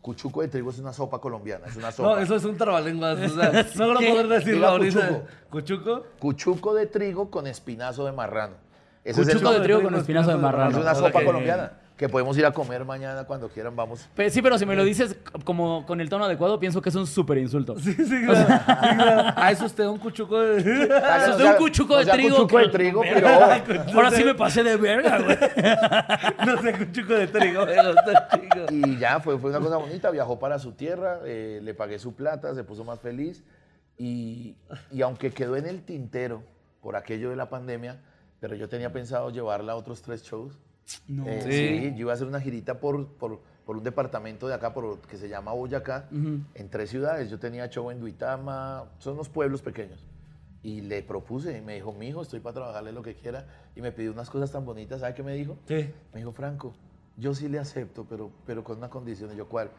[0.00, 2.08] Cuchuco de trigo es una sopa colombiana, es una sopa.
[2.10, 3.18] No, eso es un trabalenguas.
[3.18, 5.22] O sea, no lo poder decirlo ahorita.
[5.50, 6.04] ¿Cuchuco?
[6.18, 8.54] Cuchuco de trigo con espinazo de marrano.
[9.04, 10.70] Ese es, el Cuchuco de trigo con espinazo de marrano.
[10.70, 13.74] Es una O sea sopa que- colombiana que podemos ir a comer mañana cuando quieran,
[13.74, 14.08] vamos.
[14.14, 16.94] Pe- Sí, pero si me lo dices como con el tono adecuado, pienso que es
[16.94, 17.76] un súper insulto.
[17.80, 18.36] Sí, sí, claro.
[18.36, 19.32] sí, claro.
[19.36, 20.58] Ah, es usted un cuchuco de...
[20.58, 22.36] Es sea- un cuchuco no de trigo.
[22.36, 23.02] Cuchuco que- de trigo,
[23.66, 23.82] pero...
[23.94, 25.36] Ahora sí me pasé de verga, güey.
[26.46, 27.66] no sé, cuchuco de trigo.
[27.66, 28.66] gusta, chico.
[28.70, 32.14] Y ya, fue, fue una cosa bonita, viajó para su tierra, eh, le pagué su
[32.14, 33.42] plata, se puso más feliz.
[33.98, 34.54] Y,
[34.92, 36.44] y aunque quedó en el tintero
[36.80, 38.00] por aquello de la pandemia,
[38.38, 40.56] pero yo tenía pensado llevarla a otros tres shows.
[41.06, 41.26] No.
[41.26, 41.50] Eh, Sí.
[41.88, 41.92] sí.
[41.94, 45.16] yo iba a hacer una girita por, por, por un departamento de acá por, que
[45.16, 47.30] se llama Boyacá, en tres ciudades.
[47.30, 50.04] Yo tenía show en Duitama, son unos pueblos pequeños.
[50.62, 53.46] Y le propuse, y me dijo, mi hijo, estoy para trabajarle lo que quiera.
[53.76, 55.56] Y me pidió unas cosas tan bonitas, ¿sabe qué me dijo?
[55.66, 55.90] Sí.
[56.12, 56.74] Me dijo, Franco,
[57.16, 59.32] yo sí le acepto, pero, pero con una condición.
[59.32, 59.70] Y yo, ¿cuál?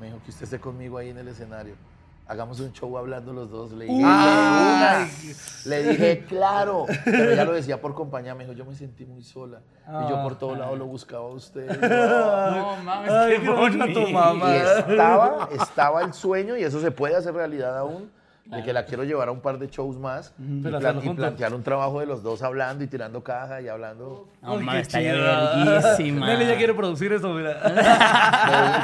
[0.00, 1.74] Me dijo, que usted esté conmigo ahí en el escenario.
[2.26, 3.72] Hagamos un show hablando los dos.
[3.72, 5.08] Le dije, "De una".
[5.66, 6.86] Le dije, claro.
[7.04, 8.34] Pero ella lo decía por compañía.
[8.34, 9.60] Me dijo, yo me sentí muy sola.
[9.86, 11.68] Y yo por todos lados lo buscaba a usted.
[11.80, 14.08] No mames, Ay, qué bonito.
[14.08, 14.54] mamá.
[14.54, 18.10] Y estaba, estaba el sueño, y eso se puede hacer realidad aún,
[18.46, 21.52] de que la quiero llevar a un par de shows más y, plan- y plantear
[21.54, 24.28] un trabajo de los dos hablando y tirando caja y hablando.
[24.42, 25.02] No Ay, mames, chido.
[25.22, 26.26] verguísima.
[26.26, 27.60] Nelly ya quiere producir eso, mira.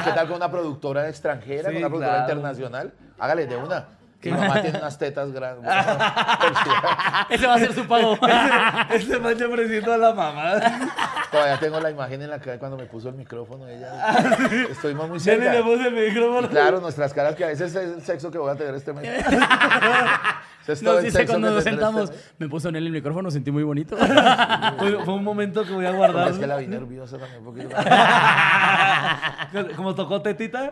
[0.03, 2.31] ¿Qué tal con una productora extranjera, Sí, con una productora claro.
[2.33, 2.93] internacional?
[3.21, 3.85] Hágale de una.
[4.23, 5.71] Mi mamá tiene unas tetas grandes.
[7.29, 8.17] Ese va a ser su pago.
[8.89, 10.53] Este man ya ofreciendo a la mamá.
[11.31, 13.67] Todavía tengo la imagen en la cara cuando me puso el micrófono.
[13.67, 14.17] Ella,
[14.71, 15.63] estuvimos muy Nelly le cerca.
[15.63, 16.49] puso el micrófono.
[16.49, 19.09] Claro, nuestras caras, que a veces es el sexo que voy a tener este mes.
[20.67, 23.63] Es Nos dice cuando nos este sentamos, me puso en él el micrófono, sentí muy
[23.63, 23.97] bonito.
[24.77, 26.29] Fue, fue un momento que voy a guardar.
[26.29, 27.75] Es que la vi nerviosa también un poquito.
[29.75, 30.71] Como tocó tetita.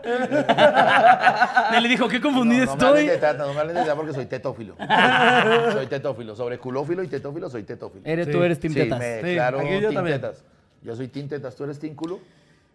[1.71, 3.05] Nelly dijo, qué confundida No, no me estoy.
[3.07, 4.75] de teta, no me hablen de teta porque soy tetófilo.
[5.73, 6.35] soy tetófilo.
[6.35, 8.03] Sobre culófilo y tetófilo soy tetófilo.
[8.05, 8.31] Eres, Sí.
[8.31, 8.99] tú eres Team sí, Tetas.
[8.99, 10.21] me Sí, aquí yo team también.
[10.21, 10.43] tetas.
[10.81, 11.55] Yo soy team tetas.
[11.55, 12.19] ¿Tú eres team culo?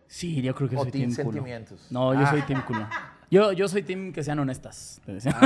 [0.07, 1.33] Sí, yo creo que O soy team Team culo.
[1.33, 1.87] sentimientos.
[1.91, 2.87] No, yo soy Team culo.
[3.31, 5.01] Yo, yo soy Team que sean honestas.
[5.05, 5.35] te decía.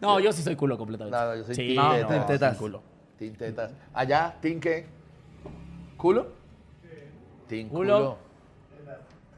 [0.00, 1.18] no, yo sí soy culo completamente.
[1.18, 2.08] No, yo soy sí, team no, tetas.
[2.08, 2.56] team Tetas.
[2.56, 2.82] culo.
[3.18, 3.72] Team tetas.
[3.92, 4.86] Allá, team qué?
[5.96, 6.32] ¿Culo?
[7.48, 7.96] Team Culo.
[7.98, 8.18] culo.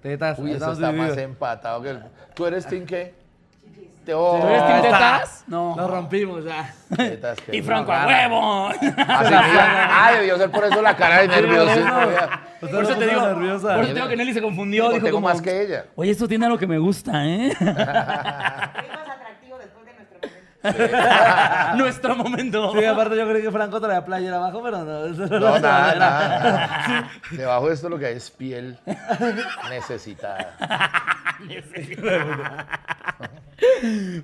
[0.02, 0.38] Tetas.
[0.38, 2.02] Uy, eso está más empatado que el...
[2.34, 3.14] ¿Tú eres team qué?
[4.06, 4.82] Te oh, ¿Tú eres Team.
[4.82, 5.44] Tetas?
[5.48, 5.74] No.
[5.74, 6.72] Nos rompimos ya.
[6.96, 8.68] tetas, Y Franco, a huevo.
[8.68, 9.34] Así.
[9.34, 11.92] Ay, debió ser por eso la cara de nerviosismo.
[11.92, 12.70] por eso.
[12.70, 13.74] Por te digo, nerviosa.
[13.74, 14.84] por eso te digo que Nelly se confundió.
[14.84, 15.86] Digo, Dijo tengo como, más que ella.
[15.96, 17.48] Oye, esto tiene algo que me gusta, ¿eh?
[17.58, 19.92] Es más atractivo después de
[20.66, 21.76] nuestro momento.
[21.76, 22.72] Nuestro momento.
[22.78, 25.06] Sí, aparte yo creí que Franco traía playera abajo, pero no.
[25.06, 27.10] eso no No, nada, nada.
[27.30, 28.78] Debajo de esto lo que hay es piel
[29.70, 30.56] necesitada.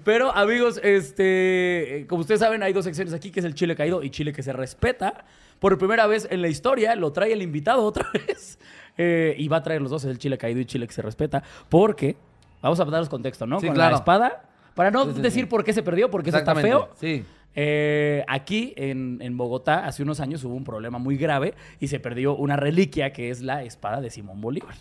[0.05, 3.75] Pero, amigos, este, eh, como ustedes saben, hay dos secciones aquí, que es el chile
[3.75, 5.25] caído y chile que se respeta.
[5.59, 8.59] Por primera vez en la historia lo trae el invitado otra vez.
[8.99, 11.43] Eh, y va a traer los dos, el chile caído y chile que se respeta.
[11.69, 12.17] Porque,
[12.61, 13.61] vamos a daros contexto, ¿no?
[13.61, 13.93] Sí, Con claro.
[13.93, 14.43] la espada.
[14.75, 15.47] Para no Sí, sí, decir sí.
[15.51, 16.91] por qué se perdió, porque eso está feo.
[17.01, 17.25] Sí.
[17.55, 22.01] Eh, aquí en, en Bogotá, hace unos años hubo un problema muy grave y se
[22.01, 24.75] perdió una reliquia que es la espada de Simón Bolívar.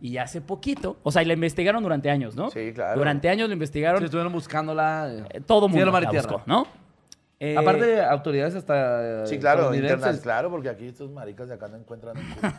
[0.00, 2.50] Y hace poquito, o sea, y la investigaron durante años, ¿no?
[2.50, 2.98] Sí, claro.
[2.98, 3.98] Durante años la investigaron.
[4.00, 5.08] Sí, estuvieron buscándola.
[5.12, 5.24] eh.
[5.34, 6.66] Eh, Todo mundo la buscó, ¿no?
[7.38, 9.22] Eh, Aparte, autoridades hasta.
[9.22, 12.16] eh, Sí, claro, internas, claro, porque aquí estos maricas de acá no encuentran.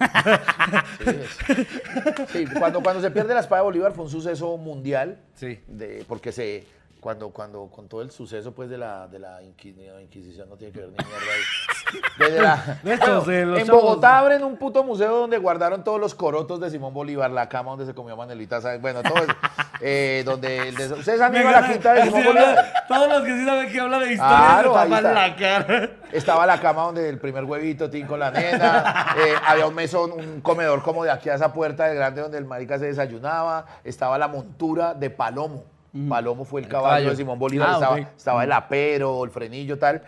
[2.28, 5.60] Sí, sí, cuando, cuando se pierde la espada de Bolívar fue un suceso mundial, Sí.
[5.68, 6.66] de, porque se,
[7.00, 10.80] cuando, cuando con todo el suceso pues de la, de la Inquisición, no tiene que
[10.80, 12.00] ver ni mierda ahí.
[12.20, 13.68] Desde la- De de en.
[13.68, 17.72] Bogotá abren un puto museo donde guardaron todos los corotos de Simón Bolívar, la cama
[17.72, 18.82] donde se comió Manelita, ¿sabes?
[18.82, 19.34] bueno, todo eso.
[19.80, 22.66] Eh, donde el des- ¿Ustedes han ido a la quinta de Simón Bolívar?
[22.88, 25.90] Todos los que sí saben que habla de historia Claro, se tapan la cara.
[26.12, 29.14] Estaba la cama donde el primer huevito, Tim con la nena.
[29.20, 32.40] eh, había un mesón, un comedor como de aquí a esa puerta de grande donde
[32.40, 33.68] el marica se desayunaba.
[33.84, 35.64] Estaba la montura de Palomo.
[36.10, 37.10] Palomo fue el, caballo, caballo.
[37.12, 37.70] de Simón Bolívar.
[37.70, 40.02] Ah, estaba, estaba el apero, el frenillo, tal.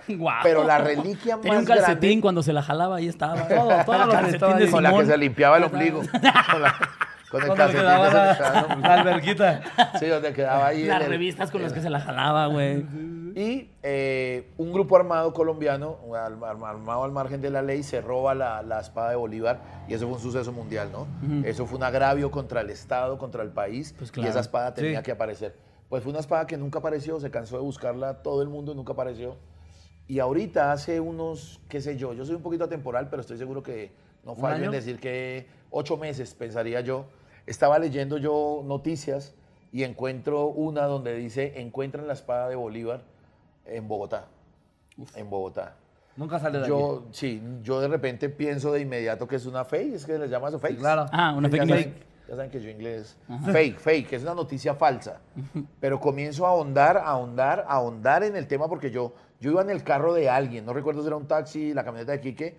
[0.43, 3.36] Pero la reliquia más Tenía un calcetín grande cuando se la jalaba, ahí estaba.
[3.47, 6.02] Todo, todo lo que Calcetín de con la que se limpiaba el ombligo.
[6.52, 6.75] Con, la-
[7.32, 8.82] con el calcetín que se la, el ombligo.
[8.88, 9.62] la alberquita.
[9.99, 10.86] Sí, donde quedaba ahí.
[10.86, 12.84] Las el- el- revistas con las que se la jalaba, güey.
[13.36, 15.97] Y eh, un grupo armado colombiano,
[16.43, 20.08] armado al margen de la ley, se roba la, la espada de Bolívar y eso
[20.08, 21.06] fue un suceso mundial, ¿no?
[21.45, 24.30] Eso fue un agravio contra el Estado, contra el país Pues y claro.
[24.32, 25.04] esa espada tenía Sí.
[25.06, 25.56] que aparecer.
[25.89, 28.75] Pues fue una espada que nunca apareció, se cansó de buscarla todo el mundo y
[28.75, 29.36] nunca apareció.
[30.08, 33.63] Y ahorita hace unos, qué sé yo, yo soy un poquito atemporal, pero estoy seguro
[33.63, 33.91] que
[34.23, 37.06] no fallo en decir que ocho meses, pensaría yo.
[37.45, 39.34] Estaba leyendo yo noticias
[39.71, 43.02] y encuentro una donde dice, encuentran la espada de Bolívar
[43.65, 44.28] en Bogotá.
[45.15, 45.75] En Bogotá.
[46.15, 46.71] Nunca sale de aquí.
[46.71, 50.30] Yo, sí, yo de repente pienso de inmediato que es una fake, es que les
[50.30, 50.78] llama eso fake.
[50.78, 51.06] claro.
[51.12, 52.09] Ah, una fake.
[52.30, 53.18] Ya saben que yo inglés.
[53.52, 55.20] Fake, fake, es una noticia falsa.
[55.80, 59.63] Pero comienzo a ahondar, a ahondar, a ahondar en el tema porque yo, yo iba
[59.63, 62.56] en el carro de alguien, no recuerdo si era un taxi, la camioneta de Quique,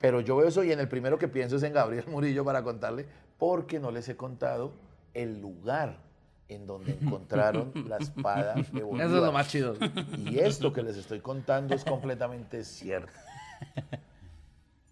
[0.00, 2.64] pero yo veo eso y en el primero que pienso es en Gabriel Murillo para
[2.64, 3.06] contarle,
[3.38, 4.72] porque no les he contado
[5.14, 5.98] el lugar
[6.48, 9.06] en donde encontraron la espada de Bolívar.
[9.06, 9.76] Eso es lo más chido.
[10.16, 13.12] Y esto que les estoy contando es completamente cierto.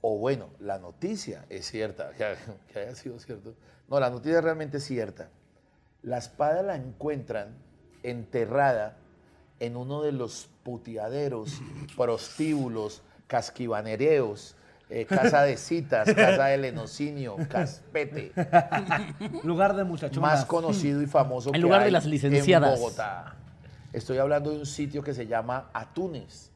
[0.03, 2.35] O bueno, la noticia es cierta, que,
[2.73, 3.55] que haya sido cierto.
[3.89, 5.29] No, la noticia es realmente cierta.
[6.03, 7.55] La espada la encuentran
[8.03, 8.97] enterrada
[9.59, 11.61] en uno de los puteaderos,
[11.97, 14.57] prostíbulos, casquivanereos,
[14.89, 18.33] eh, casa de citas, casa de lenocinio, caspete,
[19.45, 20.21] Lugar de muchachonas.
[20.21, 22.75] más conocido y famoso El que lugar de las licenciadas.
[22.75, 23.37] en Bogotá.
[23.93, 26.51] Estoy hablando de un sitio que se llama Atunes.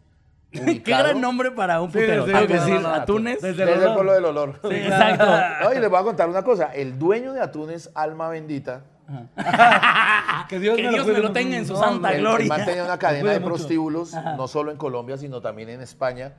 [0.58, 2.26] Qué ubicado gran nombre para un Sí, putero.
[2.26, 2.94] sí, Tengo que no, decir, no, no.
[2.94, 3.42] atunes.
[3.42, 4.60] Desde Desde el pueblo del olor.
[4.62, 5.26] Sí, exacto.
[5.64, 6.66] No, y les voy a contar una cosa.
[6.74, 8.84] El dueño de Atunes, alma bendita,
[10.48, 12.44] Que Dios, Que me, Dios lo me lo tenga en su No, santa el, gloria.
[12.44, 16.34] el man tenía una cadena de prostíbulos, no solo en Colombia, sino también en España.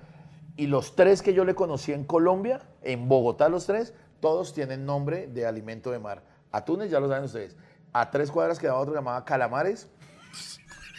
[0.57, 4.85] Y los tres que yo le conocí en Colombia, en Bogotá los tres, todos tienen
[4.85, 6.23] nombre de alimento de mar.
[6.51, 7.55] Atunes, ya lo saben ustedes.
[7.91, 9.89] A tres cuadras quedaba otro llamaba Calamares.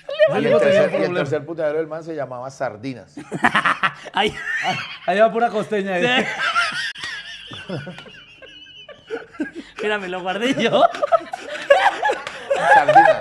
[0.29, 3.15] Y el, tercer, y el tercer del man se llamaba Sardinas.
[4.13, 4.35] Ay,
[5.07, 5.95] Ahí va pura costeña.
[5.95, 6.27] ahí.
[9.83, 10.83] mira, me lo guardé yo.
[12.75, 13.21] Sardinas.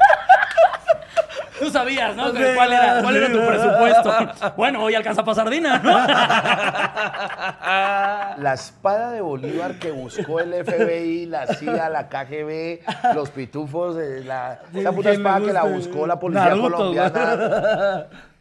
[1.76, 2.32] Sabías, ¿no?
[2.32, 4.14] ¿Cuál era, cuál tu presupuesto?
[4.56, 5.92] Bueno, hoy alcanza para sardina, ¿no?
[8.42, 12.80] La espada de Bolívar que buscó el FBI, la CIA, la KGB,
[13.14, 16.78] los pitufos, eh, la, esa puta ¿Quién le espada que la buscó la policía Naruto,
[16.78, 18.06] colombiana.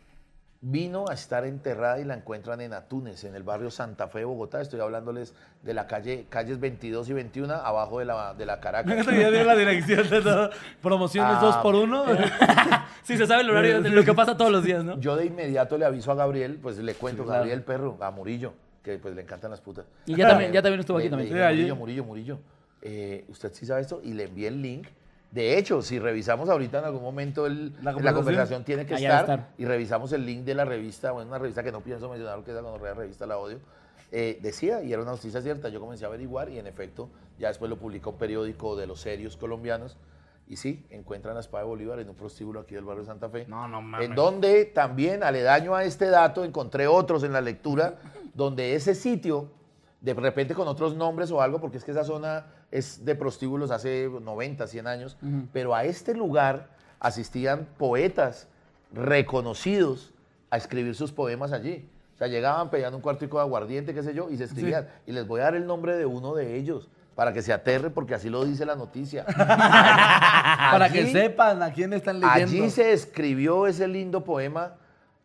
[0.67, 4.25] Vino a estar enterrada y la encuentran en Atunes, en el barrio Santa Fe de
[4.25, 4.63] Bogotá.
[4.63, 9.05] Estoy hablándoles de la calle, calles 22 y 21, abajo de la, de la Caracas.
[9.05, 10.49] Ya dio la dirección de todo.
[10.81, 11.41] Promociones Ah.
[11.43, 12.07] dos por uno.
[13.03, 14.99] Sí, se sabe el horario de lo que pasa todos los días, ¿no?
[14.99, 17.41] Yo de inmediato le aviso a Gabriel, pues le cuento, Sí, claro.
[17.41, 19.85] Gabriel Perro, a Murillo, que pues le encantan las putas.
[20.07, 21.29] Y ya también- ya también estuvo aquí también.
[21.31, 21.45] dije.
[21.47, 22.39] Murillo, Murillo, Murillo,
[22.81, 24.01] eh, ¿usted sí sabe esto?
[24.03, 24.87] Y le envié el link.
[25.31, 28.63] De hecho, si revisamos ahorita en algún momento el- La la, conversación.
[28.65, 29.49] tiene que estar, estar.
[29.59, 32.53] y revisamos el link de la revista, bueno, una revista que no pienso mencionar porque
[32.57, 33.59] es la revista La Odio,
[34.13, 37.09] eh, decía, y era una noticia cierta, yo comencé a averiguar y en efecto,
[37.39, 39.97] ya después lo publicó un periódico de los serios colombianos,
[40.47, 43.29] y sí, encuentran la espada de Bolívar en un prostíbulo aquí del barrio de Santa
[43.31, 43.47] Fe.
[43.49, 44.09] No, no mames.
[44.09, 47.95] En donde también, aledaño a este dato, encontré otros en la lectura,
[48.35, 49.49] donde ese sitio,
[50.05, 53.71] de repente con otros nombres o algo, porque es que esa zona es de prostíbulos
[53.71, 55.17] hace 90, 100 años,
[55.51, 56.69] pero a este lugar
[57.01, 58.47] asistían poetas
[58.93, 60.13] reconocidos
[60.51, 61.89] a escribir sus poemas allí.
[62.15, 64.89] O sea, llegaban peleando un cuartico de aguardiente, qué sé yo, y se escribían.
[65.07, 67.89] Y les voy a dar el nombre de uno de ellos, para que se aterre,
[67.89, 69.25] porque así lo dice la noticia.
[69.35, 72.45] Para que sepan a quién están leyendo.
[72.45, 74.75] Allí se escribió ese lindo poema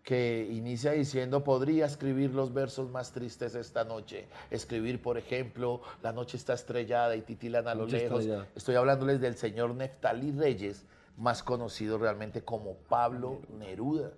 [0.10, 4.26] que inicia diciendo, podría escribir los versos más tristes esta noche.
[4.50, 8.26] Escribir, por ejemplo, la noche está estrellada y titilan a lo Noche lejos.
[8.56, 10.84] Estoy hablándoles del señor Neftalí Reyes,
[11.16, 14.10] más conocido realmente como Pablo Neruda.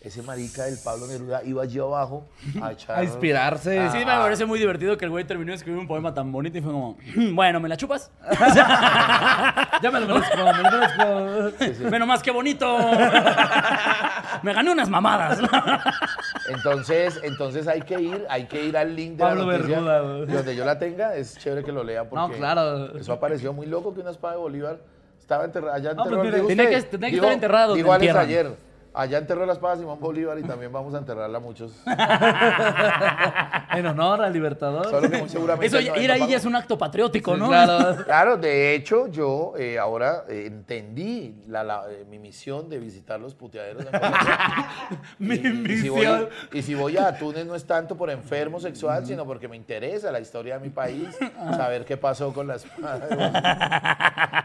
[0.00, 2.26] Ese marica del Pablo Neruda iba allí abajo
[2.60, 2.98] a echar...
[2.98, 3.88] A inspirarse.
[3.92, 6.58] Sí, me parece muy divertido que el güey terminó de escribir un poema tan bonito
[6.58, 6.98] y fue como,
[7.34, 8.10] bueno, ¿me la chupas?
[9.80, 11.88] Ya me lo merezco, me lo merezco.
[11.88, 12.66] Menos más que bonito.
[14.42, 15.38] me gané unas mamadas.
[16.48, 19.80] Entonces, entonces hay que ir, hay que ir al link de Pablo la noticia.
[19.80, 22.96] Bermuda, y donde yo la tenga, es chévere que lo lean porque No, claro.
[22.98, 24.78] eso apareció muy loco que una espada de Bolívar
[25.18, 26.16] estaba enterrada allá No, enterró.
[26.16, 28.50] pues mire, digo tenía usted, que- tenía que digo- estar enterrado Digo Alex ayer.
[28.92, 31.72] Allá enterró la espada Simón Bolívar y también vamos a enterrarla muchos.
[33.72, 34.90] En honor al Libertador.
[34.90, 35.66] Solo que muy seguramente.
[35.78, 37.48] Eso, no- ir ahí ya es un acto patriótico, Sí, ¿no?
[37.48, 37.96] Claro.
[38.04, 43.20] Claro, de hecho, yo eh, ahora eh, entendí la, la- eh, mi misión de visitar
[43.20, 43.84] los puteaderos.
[43.86, 43.90] en.
[45.18, 45.38] Mi Y-
[45.72, 46.28] y si voy- misión.
[46.52, 50.10] y si voy a Túnez no es tanto por enfermo sexual, sino porque me interesa
[50.10, 51.16] la historia de mi país,
[51.56, 53.06] saber qué pasó con la espada.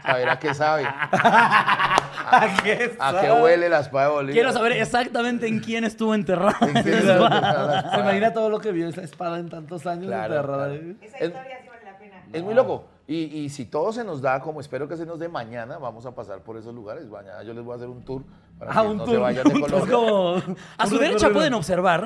[0.06, 4.35] Saber a qué sabe, ¿A qué a qué huele la espada de Bolívar.
[4.36, 6.54] Quiero saber exactamente en quién estuvo enterrado.
[6.66, 10.68] ¿En qué se imagina todo lo que vio esa espada en tantos años Claro, enterrada?
[10.68, 10.94] claro.
[11.00, 12.24] Esa Es- historia sí vale la pena.
[12.32, 12.84] Es muy loco.
[13.08, 16.04] Y, y si todo se nos da, como espero que se nos dé mañana, vamos
[16.06, 17.06] a pasar por esos lugares.
[17.06, 18.24] Mañana yo les voy a hacer un tour
[18.58, 19.14] para Ah, que un no tour.
[19.14, 19.94] se vayan de un tour Colombia.
[19.96, 22.04] como- A su derecha pueden observar.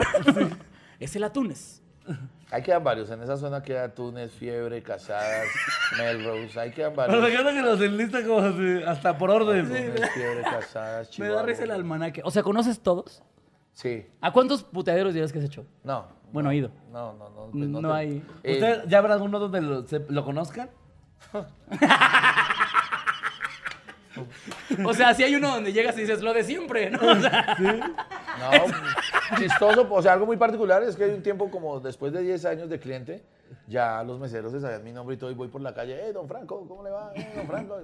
[1.00, 1.82] Es el Atunes.
[2.52, 3.10] Ahí quedan varios.
[3.10, 5.46] En esa zona queda Túnez, Fiebre, Casadas,
[5.98, 6.58] Melrose.
[6.58, 7.32] Ahí quedan Pero me varios.
[7.40, 9.66] encanta que los enlistan como así, hasta por orden.
[9.68, 11.36] Túnez, Fiebre, Casadas, Me Chihuahua.
[11.36, 12.22] da risa el almanaque.
[12.24, 13.22] O sea, ¿conoces todos?
[13.72, 14.04] Sí.
[14.20, 15.64] ¿A cuántos puteaderos dirías que has hecho?
[15.84, 16.06] No.
[16.32, 16.70] Bueno, no, oído.
[16.92, 17.50] No, no, no.
[17.52, 20.70] pues No te- hay- Eh, ¿Usted ya habrá alguno donde lo, se- lo conozcan?
[24.84, 26.98] O sea, si hay uno donde llegas y dices lo de siempre, ¿no?
[27.12, 28.50] O sea, No,
[29.36, 32.44] chistoso, o sea, algo muy particular es que hay un tiempo como después de 10
[32.44, 33.22] años de cliente,
[33.66, 36.12] ya los meseros se sabían mi nombre y todo, y voy por la calle, eh,
[36.12, 37.12] don Franco, ¿cómo le va?
[37.14, 37.78] Eh, don Franco.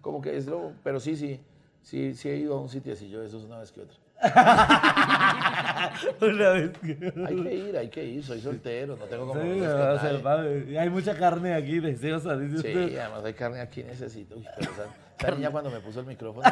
[0.00, 1.40] Como que es lo, pero sí, sí,
[1.82, 3.96] sí, sí he ido a un sitiecillo de esos una vez que otra.
[6.20, 7.12] Una vez que...
[7.26, 8.24] Hay que ir, hay que ir.
[8.24, 10.18] Soy soltero, no tengo Sí, compromisos o con sea, nadie.
[10.22, 12.98] padre, y hay mucha carne aquí deseosa, dice Sí, usted.
[12.98, 14.36] además hay carne aquí, necesito.
[14.36, 14.84] Uy, pero esa,
[15.18, 16.48] esa niña cuando me puso el micrófono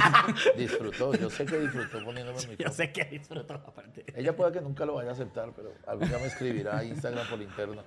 [0.56, 1.12] disfrutó.
[1.14, 2.74] Yo sé que disfrutó poniéndome el Yo micrófono.
[2.76, 4.04] sé que disfruto aparte.
[4.14, 7.26] Ella puede que nunca lo vaya a aceptar, pero algún día me escribirá a Instagram
[7.28, 7.82] por interno.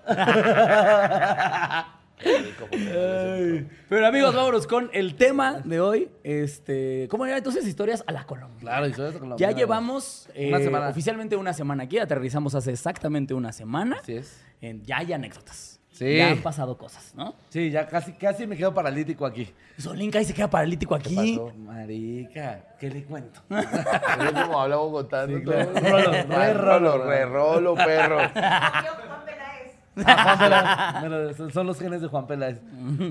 [2.21, 3.65] Qué.
[3.89, 6.09] Pero amigos, vámonos con el tema de hoy.
[6.23, 8.59] Este, ¿Cómo era entonces historias a la Colombia?
[8.59, 10.89] Claro, eso con la Ya buena- llevamos Una eh, semana.
[10.89, 13.97] oficialmente una semana aquí, aterrizamos hace exactamente una semana.
[14.01, 14.41] Así es.
[14.61, 15.79] En- ya hay anécdotas.
[15.91, 16.15] Sí.
[16.17, 17.35] Ya han pasado cosas, ¿no?
[17.49, 19.53] Sí, ya casi, casi me quedo paralítico aquí.
[19.77, 21.15] Solín y se queda paralítico aquí.
[21.15, 21.53] pasó?
[21.57, 23.41] Marica, ¿qué le cuento?
[23.51, 25.27] Es como habla Bogotá.
[25.27, 25.71] Sí, claro.
[25.75, 27.05] Rolo, Re rolo.
[27.05, 28.17] re rolo, perro.
[30.05, 31.53] Ah, Juan Peláez.
[31.53, 32.59] Son- los genes de Juan Peláez.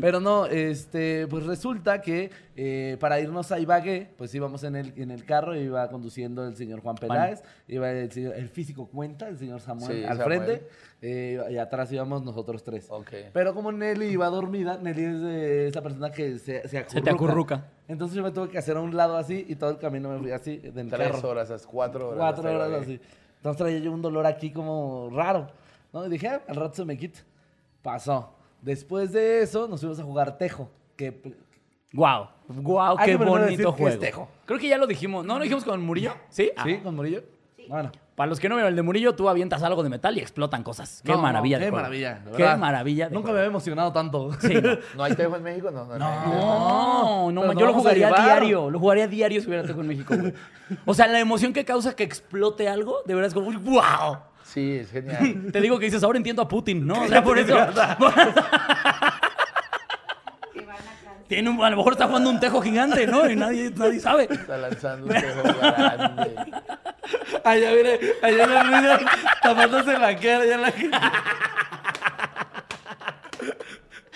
[0.00, 4.92] Pero no, este, pues resulta que eh, para irnos a Ibagué, pues íbamos en el,
[4.96, 9.28] en el carro, iba conduciendo el señor Juan Peláez, iba el, señor- el físico cuenta,
[9.28, 10.40] el señor Samuel Sí, al Samuel.
[10.42, 10.68] frente,
[11.02, 12.88] eh, y atrás íbamos nosotros tres.
[13.32, 15.22] Pero como Nelly iba dormida, Nelly es
[15.72, 16.90] esa persona que se, se acurruca.
[16.98, 17.64] Se te acurruca.
[17.88, 20.18] Entonces yo me tuve que hacer a un lado así y todo el camino me
[20.18, 21.28] fui así del Tres carro.
[21.30, 22.18] horas, cuatro horas.
[22.18, 23.00] Cuatro horas así.
[23.36, 25.50] Entonces traía yo un dolor aquí como raro.
[25.92, 26.06] ¿No?
[26.06, 27.20] Y dije, "Ah, al rato se me quita.
[27.82, 28.34] Pasó.
[28.62, 30.70] Después de eso nos fuimos a jugar tejo.
[30.96, 31.34] Que
[31.92, 33.98] Guau, guau, Hay qué que bonito decir que es juego.
[33.98, 34.28] tejo.
[34.46, 35.24] Creo que ya lo dijimos.
[35.24, 36.12] ¿No lo dijimos con Murillo?
[36.28, 36.52] ¿Sí?
[36.56, 36.62] Ah.
[36.64, 36.76] ¿Sí?
[36.78, 37.24] ¿Con Murillo?
[37.68, 37.90] Bueno.
[38.14, 40.62] Para los que no vieron el de Murillo, tú avientas algo de metal y explotan
[40.62, 41.00] cosas.
[41.04, 41.82] Qué No, maravilla de Qué juego.
[41.82, 42.14] maravilla.
[42.24, 42.58] de Qué verdad.
[42.58, 43.38] maravilla de Nunca me juego.
[43.38, 44.30] había emocionado tanto.
[44.40, 44.76] Sí, no.
[44.96, 45.70] ¿No hay tejo en México?
[45.70, 45.98] No, no.
[45.98, 45.98] no.
[45.98, 48.24] No, no, Pero man, no yo lo vamos a jugaría llevar.
[48.24, 48.70] diario.
[48.70, 50.34] Lo jugaría diario si hubiera tejo en México, güey.
[50.84, 54.18] O sea, la emoción que causa que explote algo, de verdad es como, ¡wow!
[54.52, 55.46] Sí, es genial.
[55.52, 57.02] Te digo que dices, ahora entiendo a Putin, ¿no?
[57.02, 57.56] O sea, por eso.
[61.28, 63.30] Tiene un, a lo mejor está jugando un tejo gigante, ¿no?
[63.30, 64.26] Y nadie, nadie sabe.
[64.28, 66.34] Está lanzando un tejo grande.
[67.44, 68.98] Allá viene, allá la niña
[69.40, 70.44] tapándose la cara.
[70.44, 70.72] Ya la...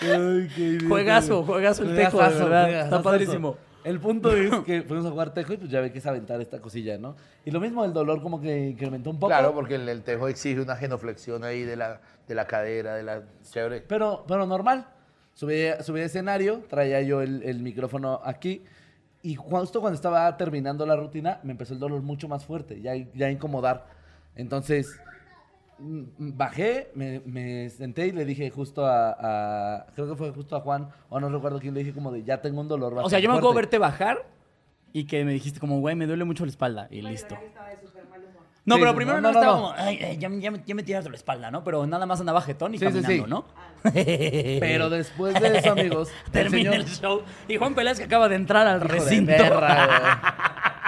[0.00, 0.78] Ay, qué.
[0.88, 2.64] Juegazo, juegazo el tejo, de Juegazazo, verdad.
[2.64, 2.96] juegazazo.
[2.96, 3.56] Está padrísimo.
[3.84, 6.40] El punto es que fuimos a jugar tejo y pues ya ve que es aventar
[6.40, 7.14] esta cosilla, ¿no?
[7.44, 9.28] Y lo mismo el dolor como que incrementó un poco.
[9.28, 13.02] Claro, porque el, el tejo exige una genuflexión ahí de la, de la cadera, de
[13.02, 13.82] la chévere.
[13.82, 14.88] Pero, pero normal.
[15.34, 18.64] Subí, subí escenario, traía yo el, el micrófono aquí.
[19.22, 22.94] Y justo cuando estaba terminando la rutina, me empezó el dolor mucho más fuerte, ya,
[22.94, 23.86] ya a incomodar.
[24.36, 25.00] Entonces,
[26.18, 30.60] bajé, me, me senté y le dije justo a, a- Creo que fue justo a
[30.60, 33.02] Juan, o no recuerdo quién, le dije como de, ya tengo un dolor O sea,
[33.02, 33.78] bastante yo me acuerdo fuerte".
[33.78, 34.26] verte bajar
[34.92, 36.86] y que me dijiste como, güey, me duele mucho la espalda.
[36.90, 37.34] Y listo.
[37.40, 38.42] Yo estaba de súper mal humor.
[38.64, 39.62] No, Sí, pero primero no, no, no, estaba no.
[39.62, 41.62] como, ay, ay, ya, me- ya, me- ya me tiraste la espalda, ¿no?
[41.64, 43.24] Pero nada más andaba jetón y Sí, caminando, sí.
[43.28, 43.44] ¿no?
[44.60, 47.22] Pero después de eso, amigos, el Termina señor- el show.
[47.48, 49.32] Y Juan Peláez que acaba de entrar al Hijo de recinto.
[49.32, 49.98] perra, güey.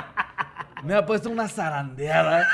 [0.84, 2.46] Me ha puesto una zarandeada.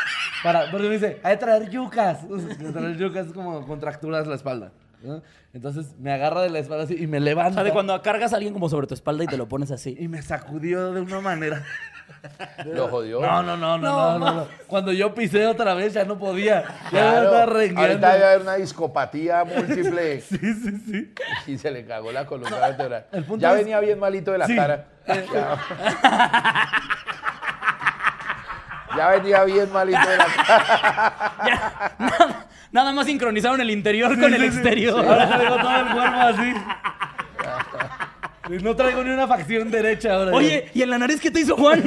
[0.42, 2.20] Para, porque me dice, hay que traer yucas.
[2.72, 4.72] traer yucas es como contracturas la espalda.
[5.02, 5.20] ¿no?
[5.52, 7.54] Entonces me agarra de la espalda así y me o levanta.
[7.54, 9.96] sea, de cuando cargas a alguien como sobre tu espalda y te lo pones así.
[9.98, 11.64] Y me sacudió de una manera.
[12.66, 13.20] Lo jodió.
[13.20, 14.46] No, no, no, no, No, no.
[14.66, 16.62] Cuando yo pisé otra vez ya no podía.
[16.84, 17.80] Ya Claro, estaba rengueando.
[17.82, 20.20] ahorita debe haber una discopatía múltiple.
[20.28, 21.14] Sí, sí, sí.
[21.46, 23.06] Y se le cagó la columna vertebral.
[23.12, 24.54] el punto Ya es- venía bien malito de la Sí.
[24.56, 24.84] cara.
[25.06, 25.58] Ya.
[28.96, 31.32] Ya venía bien malito de la cara.
[31.46, 34.56] Ya, nada, nada más sincronizaron el interior con el Sí, sí, sí.
[34.58, 35.04] exterior.
[35.04, 36.54] Ahora traigo todo el cuerpo así.
[38.62, 40.32] No traigo ni una facción derecha ahora.
[40.32, 41.82] Oye, ¿y en la nariz qué te hizo Juan?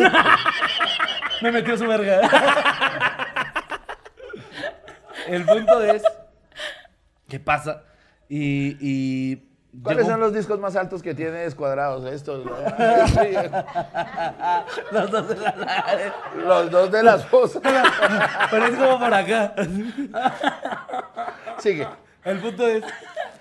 [1.42, 2.22] Me metió su verga.
[5.28, 6.02] El punto es.
[7.28, 7.84] ¿Qué pasa?
[8.30, 8.78] Y.
[8.80, 9.44] y
[9.84, 12.46] ¿Cuáles llegó- son los discos más altos que tiene descuadrados estos?
[14.92, 16.14] Los dos de la nariz.
[16.46, 17.62] Los dos de las fosas.
[18.52, 19.54] Pero es como por acá.
[21.60, 21.88] Sigue.
[22.24, 22.84] El punto es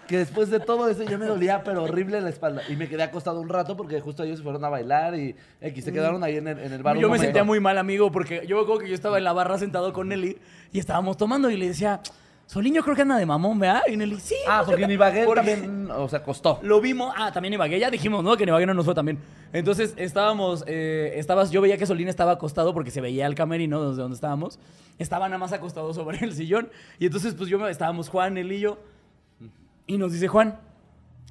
[0.07, 2.61] que después de todo eso yo me dolía, pero horrible la espalda.
[2.68, 5.85] Y me quedé acostado un rato porque justo ellos se fueron a bailar y X,
[5.85, 6.97] se quedaron ahí en el, en el bar.
[6.97, 9.25] un Yo me sentía muy mal, amigo, porque yo me acuerdo que yo estaba en
[9.25, 10.38] la barra sentado con Nelly
[10.73, 12.01] y estábamos tomando y le decía,
[12.47, 13.83] Soliño creo que anda de mamón, ¿verdad?
[13.91, 14.35] Y Nelly, sí.
[14.47, 14.85] Ah, no porque qué".
[14.85, 16.61] en Ibagué Porque también, o sea, costó.
[16.63, 18.37] Lo vimos, ah, también Ibagué, ya dijimos, ¿no?
[18.37, 19.19] Que en Ibagué no nos fue también.
[19.53, 23.88] Entonces estábamos, eh, estabas, yo veía que Solín estaba acostado porque se veía el camerino
[23.88, 24.59] desde donde estábamos.
[24.99, 26.69] Estaba nada más acostado sobre el sillón.
[26.99, 28.79] Y entonces, pues yo me, estábamos Juan, él y yo.
[29.87, 30.59] Y nos dice Juan,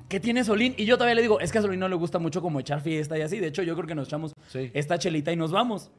[0.09, 0.73] ¿qué tiene Solín?
[0.77, 2.81] Y yo todavía le digo, es que a Solín no le gusta mucho como echar
[2.81, 3.39] fiesta y así.
[3.39, 4.71] De hecho, yo creo que nos echamos Sí.
[4.73, 5.91] esta chelita y nos vamos.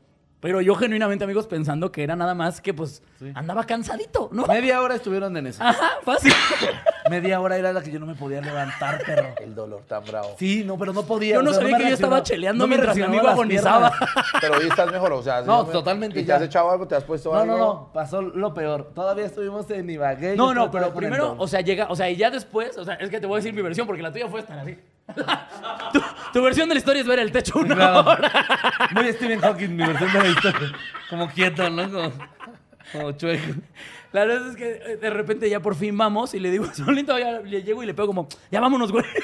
[0.44, 3.32] Pero yo genuinamente, amigos, pensando que era nada más que pues Sí.
[3.34, 4.44] andaba cansadito, ¿no?
[4.44, 5.64] Media hora estuvieron en eso.
[5.64, 6.34] Ajá, fácil.
[7.10, 9.28] Media hora era la que yo no me podía levantar, perro.
[9.40, 10.34] El dolor tan bravo.
[10.38, 11.36] Sí, no, pero no podía.
[11.36, 13.90] Yo no o sea, sabía que yo estaba cheleando no me mientras mi amigo agonizaba.
[14.42, 15.40] Pero hoy estás mejor, o sea.
[15.42, 16.36] No, ¿sí me- totalmente ¿Y te ya.
[16.36, 16.86] has echado algo?
[16.86, 17.56] ¿Te has puesto No, algo?
[17.56, 18.90] no, no, pasó lo peor.
[18.94, 20.36] Todavía estuvimos en Ibagué.
[20.36, 23.08] No, no, pero primero, o sea, llega, o sea, y ya después, o sea, es
[23.08, 24.76] que te voy a decir mi versión porque la tuya fue estar así.
[25.92, 26.00] tu,
[26.32, 28.10] tu versión de la historia es ver el techo una Claro.
[28.10, 28.30] hora.
[28.92, 30.28] Muy Stephen Hawking, mi versión de la
[31.10, 31.90] Como quieto, ¿no?
[31.90, 32.12] Como,
[32.92, 33.54] como chueco.
[34.12, 37.18] La verdad es que eh, de repente ya por fin vamos y le digo, solito
[37.18, 39.04] ya le llego y le pego como, ya vámonos, güey.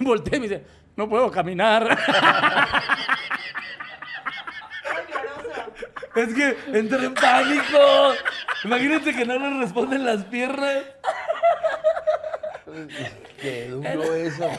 [0.00, 0.64] Y volteé y me dice,
[0.96, 1.98] no puedo caminar.
[6.14, 8.12] Es que entré en pánico.
[8.64, 10.82] Imagínense que no le responden las piernas.
[13.40, 14.50] Qué duro eso.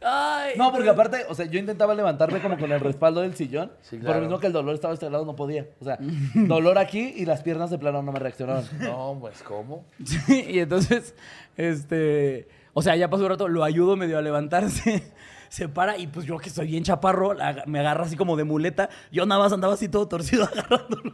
[0.00, 3.72] Ay, No, porque aparte, o sea, yo intentaba levantarme como con el respaldo del sillón.
[3.80, 4.20] Sí, Por claro.
[4.20, 5.66] lo mismo que el dolor estaba a este lado, no podía.
[5.80, 5.98] O sea,
[6.34, 8.64] dolor aquí y las piernas de plano no me reaccionaban.
[8.80, 9.84] No, pues, ¿cómo?
[10.04, 11.14] Sí, y entonces,
[11.56, 15.02] este, o sea, ya pasó un rato, lo ayudo medio a levantarse,
[15.48, 18.44] se para y pues yo que soy bien chaparro, la- me agarra así como de
[18.44, 21.12] muleta, yo nada más andaba así todo torcido agarrándolo.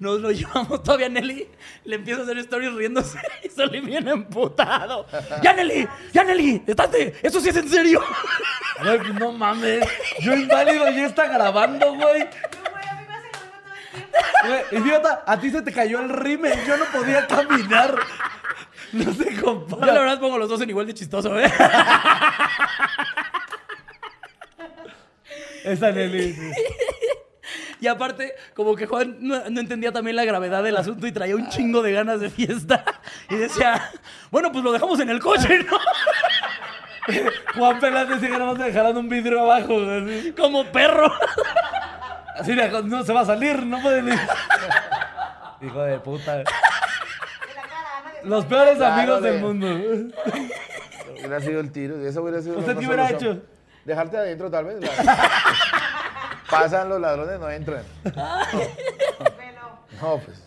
[0.00, 1.46] Nos lo llevamos todavía a Nelly,
[1.84, 5.06] le empiezo a hacer stories riéndose y salí bien emputado.
[5.42, 5.86] ¡Ya Nelly!
[6.12, 6.62] ¡Ya Nelly!
[6.66, 7.16] ¡Estate!
[7.22, 8.02] ¡Eso sí es en serio!
[8.82, 9.86] Pues no mames.
[10.20, 12.24] Yo inválido ya está grabando, güey.
[12.24, 14.68] No, güey, a mí me hace lo mismo todo el tiempo.
[14.70, 16.58] Güey, idiota, a ti se te cayó el rímel.
[16.66, 17.94] Yo no podía caminar.
[18.92, 19.92] No se Yo compara.
[19.92, 21.52] la verdad pongo los dos en igual de chistoso, ¿eh?
[25.64, 26.34] Esa Nelly.
[27.80, 31.34] Y aparte, como que Juan no, no entendía también la gravedad del asunto y traía
[31.34, 32.84] un chingo de ganas de fiesta.
[33.30, 33.90] Y decía,
[34.30, 35.78] bueno, pues lo dejamos en el coche, ¿no?
[37.58, 39.78] Juan Pelas decía que nada más dejaran un vidrio abajo.
[39.80, 41.10] Así, Como perro.
[42.38, 44.12] así de, no se va a salir, no puede ni.
[45.66, 46.36] Hijo de puta.
[46.36, 46.50] De la
[47.62, 49.66] cara, nadie Los peores Claro, amigos de- del mundo.
[51.18, 51.96] Hubiera sido el tiro.
[52.06, 53.36] Eso hubiera sido ¿Usted qué hubiera solución.
[53.38, 53.46] hecho?
[53.84, 54.76] Dejarte adentro, tal vez.
[56.50, 57.84] Pasan los ladrones, no entran.
[60.00, 60.42] No, pues.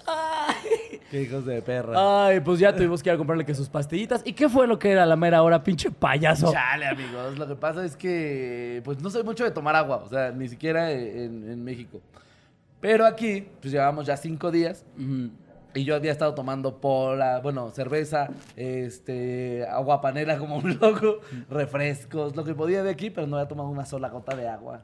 [1.12, 2.26] Qué hijos de perra.
[2.26, 4.22] Ay, pues ya tuvimos que ir a comprarle que sus pastillitas.
[4.26, 6.52] ¿Y qué fue lo que era la mera hora, pinche payaso?
[6.52, 7.38] Chale, amigos.
[7.38, 10.50] Lo que pasa es que, pues no soy mucho de tomar agua, o sea, ni
[10.50, 12.02] siquiera en, en México.
[12.82, 14.86] Pero aquí, pues llevamos ya cinco días
[15.74, 22.36] y yo había estado tomando pola, bueno, cerveza, este, agua panela como un loco, refrescos,
[22.36, 24.82] lo que podía de aquí, pero no había tomado una sola gota de agua.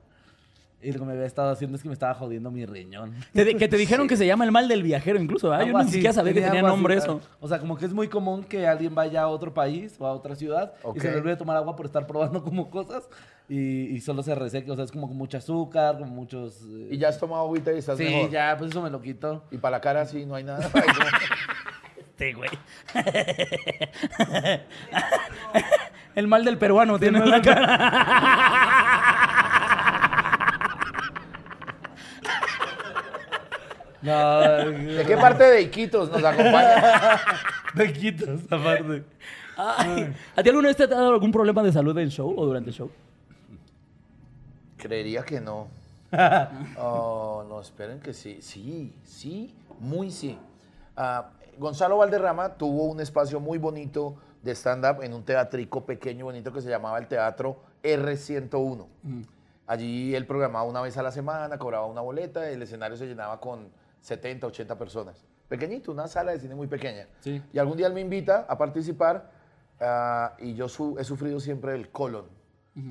[0.82, 3.14] Y lo que me había estado haciendo es que me estaba jodiendo mi riñón.
[3.34, 5.66] Te que te dijeron que se llama el mal del viajero, incluso, ¿verdad?
[5.66, 7.20] Yo ni así, siquiera sabía que tenía así, nombre eso.
[7.42, 10.14] O sea, como que es muy común que alguien vaya a otro país o a
[10.14, 13.10] otra ciudad y se le olvide tomar agua por estar probando como cosas
[13.50, 13.58] y,
[13.94, 14.72] y solo se reseque.
[14.72, 16.62] O sea, es como con mucho azúcar, con muchos...
[16.64, 18.30] eh, Y ya has tomado agüita y estás Sí, mejor.
[18.30, 19.44] ya, pues eso me lo quito.
[19.52, 20.70] Y para la cara sí, no hay nada.
[22.18, 22.50] Sí, güey.
[26.16, 28.59] el mal del peruano tiene en la cara.
[34.02, 37.20] No, ¿De qué parte de Iquitos nos acompaña?
[37.74, 39.04] de quitos, aparte.
[39.58, 42.34] Ay, ¿A ti alguna vez te ha dado algún problema de salud en el show
[42.36, 42.90] o durante el show?
[44.78, 45.68] Creería que no.
[46.78, 48.40] Oh, no, esperen que sí.
[48.42, 50.38] Sí, sí, muy sí.
[50.96, 56.54] Ah, Gonzalo Valderrama tuvo un espacio muy bonito de stand-up en un teatrico pequeño, bonito
[56.54, 58.86] que se llamaba el Teatro R101.
[59.68, 63.40] Allí él programaba una vez a la semana, cobraba una boleta, el escenario se llenaba
[63.40, 63.70] con
[64.02, 65.24] 70, 80 personas.
[65.48, 67.08] Pequeñito, una sala de cine muy pequeña.
[67.22, 67.42] Sí.
[67.52, 69.32] Y algún día él me invita a participar
[69.80, 72.26] ah, y yo su- he sufrido siempre el colon,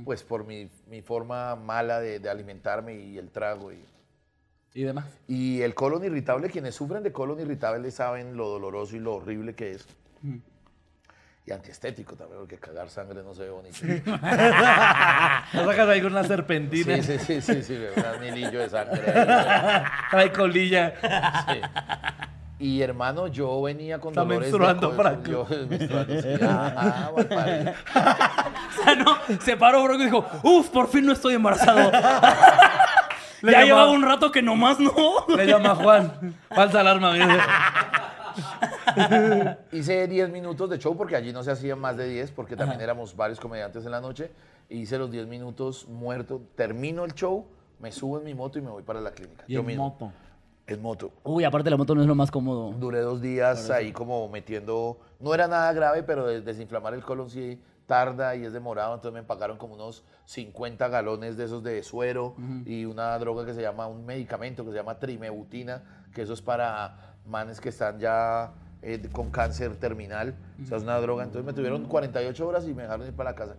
[0.05, 3.73] pues por mi, mi forma mala de, de alimentarme y el trago.
[3.73, 3.83] Y,
[4.75, 5.07] Y demás.
[5.27, 9.55] y el colon irritable, quienes sufren de colon irritable saben lo doloroso y lo horrible
[9.55, 9.87] que es.
[11.49, 13.75] Y antiestético también, porque cagar sangre no se ve bonito.
[13.77, 17.03] sí, Lo sacas ahí con una serpentina.
[17.03, 17.79] sí, sí, sí, sí,
[18.19, 19.01] un hilillo de sangre.
[20.11, 20.93] Trae colilla.
[21.49, 21.61] sí.
[22.61, 25.31] Y hermano, yo venía con Está dolores menstruando, de Franco.
[25.31, 26.29] Yo, menstruando, sí.
[26.45, 27.75] Ajá, mal padre.
[27.95, 31.91] O sea, no, se paró Bronco y dijo, uff, por fin no estoy embarazado.
[33.41, 34.93] Le ya llamaba- llevaba un rato que nomás no.
[35.35, 36.35] Le llama Juan.
[36.51, 37.15] Falsa alarma.
[39.73, 42.81] Hice 10 minutos de show porque allí no se hacían más de 10 porque también
[42.81, 44.31] éramos varios comediantes en la noche.
[44.69, 46.43] Hice los 10 minutos muerto.
[46.55, 47.47] Termino el show,
[47.81, 49.45] me subo en mi moto y me voy para la clínica.
[49.47, 49.91] Y yo en mismo.
[49.91, 50.13] moto.
[50.67, 51.13] En moto.
[51.25, 52.73] Uy, aparte la moto no es lo más cómodo.
[52.73, 57.31] Duré dos días ahí como metiendo, no era nada grave, pero de- desinflamar el colon
[57.31, 61.83] sí tarda y es demorado, entonces me empacaron como unos 50 galones de esos de
[61.83, 62.35] suero
[62.67, 65.83] y una droga que se llama, un medicamento que se llama trimebutina,
[66.13, 68.53] que eso es para manes que están ya
[68.83, 72.75] eh, con cáncer terminal, o sea, es una droga, entonces me tuvieron 48 horas y
[72.75, 73.57] me dejaron ir para la casa.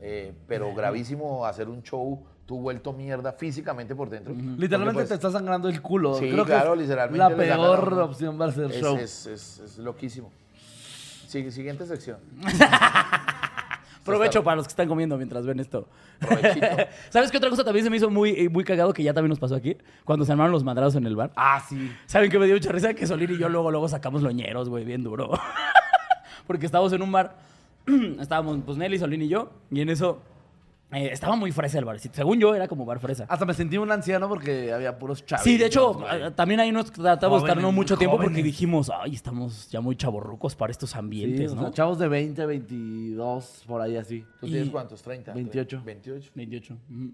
[0.00, 4.34] Eh, pero gravísimo hacer un show, tú vuelto mierda físicamente por dentro.
[4.34, 6.16] Literalmente pues, te está sangrando el culo.
[6.18, 8.96] Sí, Creo claro, es literalmente La a peor opción para hacer es, show.
[8.98, 10.30] es, es- es loquísimo.
[11.28, 12.18] Sigue- siguiente sección.
[14.04, 15.88] Provecho para los que están comiendo mientras ven esto.
[17.10, 19.30] ¿Sabes qué otra cosa también se me hizo muy, eh, muy cagado que ya también
[19.30, 19.76] nos pasó aquí?
[20.04, 21.32] Cuando se armaron los madrados en el bar.
[21.36, 21.90] Ah, sí.
[22.06, 22.94] ¿Saben qué me dio mucha risa?
[22.94, 25.30] Que Solín y yo luego, luego sacamos loñeros, güey, bien duro.
[26.46, 27.36] Porque estábamos en un bar,
[28.20, 30.20] estábamos pues Nelly, Solín y yo, y en eso
[30.92, 32.14] eh, estaba muy fresa el barcito.
[32.14, 33.26] Según yo, era como bar fresa.
[33.28, 35.42] Hasta me sentí un anciano porque había puros chavos.
[35.44, 38.42] Sí, de hecho, a- también ahí nos tratamos de estar no Jóvenes, mucho tiempo porque
[38.42, 41.62] dijimos, ay, estamos ya muy chavorrucos para estos ambientes, Sí, o ¿no?
[41.62, 44.24] sea, chavos de 20, 22, por ahí así.
[44.40, 45.04] ¿Tú Y- tienes cuántos?
[45.04, 45.34] ¿30?
[45.34, 45.82] 28.
[45.84, 46.30] 28.
[46.34, 46.76] 28.
[46.90, 47.12] ujú.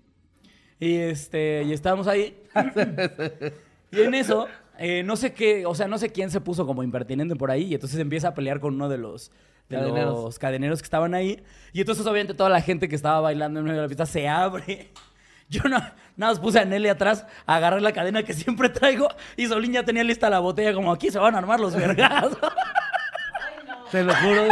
[0.79, 2.39] Y este, y estábamos ahí.
[3.93, 4.47] y en eso,
[4.79, 7.65] eh, no sé qué, o sea, no sé quién se puso como impertinente por ahí.
[7.65, 9.31] Y entonces empieza a pelear con uno de los,
[9.71, 10.25] de Cadeneros.
[10.25, 11.43] los cadeneros que estaban ahí.
[11.73, 14.29] Y entonces, obviamente, toda la gente que estaba bailando en medio de la pista se
[14.29, 14.91] abre.
[15.49, 19.09] Yo no, nada más puse a Nelly atrás, agarré la cadena que siempre traigo.
[19.37, 22.39] Y Solín ya tenía lista la botella, como aquí se van a armar los vergazos.
[23.91, 24.47] Te lo juro,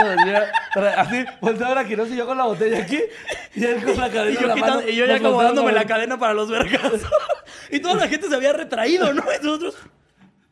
[0.75, 2.99] tra- así, volteaba a Quiroz y yo con la botella aquí,
[3.55, 5.21] y él con la cadena Y en yo, la quitando- mano, y yo ya nos
[5.23, 7.03] como volteamos dándome a la cadena para los vergazos.
[7.71, 9.23] y toda la gente se había retraído, ¿no?
[9.23, 9.77] Y nosotros.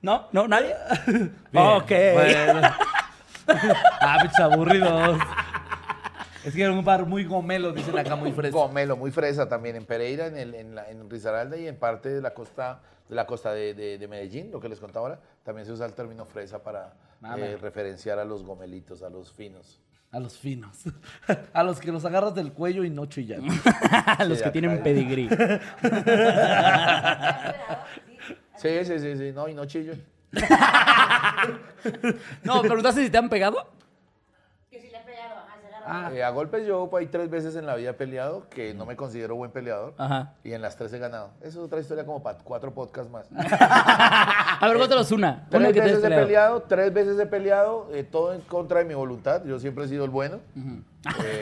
[0.03, 0.29] ¿No?
[0.31, 0.47] ¿No?
[0.47, 0.77] ¿Nadie?
[1.09, 1.89] Bien, ok.
[2.15, 2.61] Bueno.
[3.49, 5.19] Ah, pinches aburridos.
[6.45, 8.61] Es que era un bar muy gomelo, dicen acá, muy fresco.
[8.67, 12.09] Gomelo, muy fresa también en Pereira, en, el, en, la- en Risaralda y en parte
[12.09, 15.21] de la costa de la costa de, de- de Medellín, lo que les contaba ahora,
[15.45, 17.39] también se usa el término fresa para Nada.
[17.39, 19.81] eh, referenciar a los gomelitos, a los finos.
[20.13, 20.85] A los finos.
[21.53, 23.45] A los que los agarras del cuello y no chillan.
[24.29, 25.29] los Sí, que tienen pedigrí.
[28.57, 29.93] Sí, sí, sí, sí, no, y no chillo.
[32.45, 33.57] No, preguntaste si te han pegado.
[34.71, 36.07] Que si le he pegado, ajá, se agarra.
[36.09, 38.87] Ah, Eh, a golpes yo hay tres veces en la vida he peleado, que no
[38.87, 40.35] me considero buen peleador, Ajá.
[40.43, 41.31] y en las tres he ganado.
[41.41, 43.27] Eso es otra historia como para cuatro podcasts más.
[43.31, 45.47] A ver, cuéntanos una.
[45.51, 46.27] Una Tres que te hayas veces he peleado.
[46.27, 49.45] peleado, tres veces he peleado, eh, todo en contra de mi voluntad.
[49.45, 50.41] Yo siempre he sido el bueno.
[51.25, 51.41] Eh,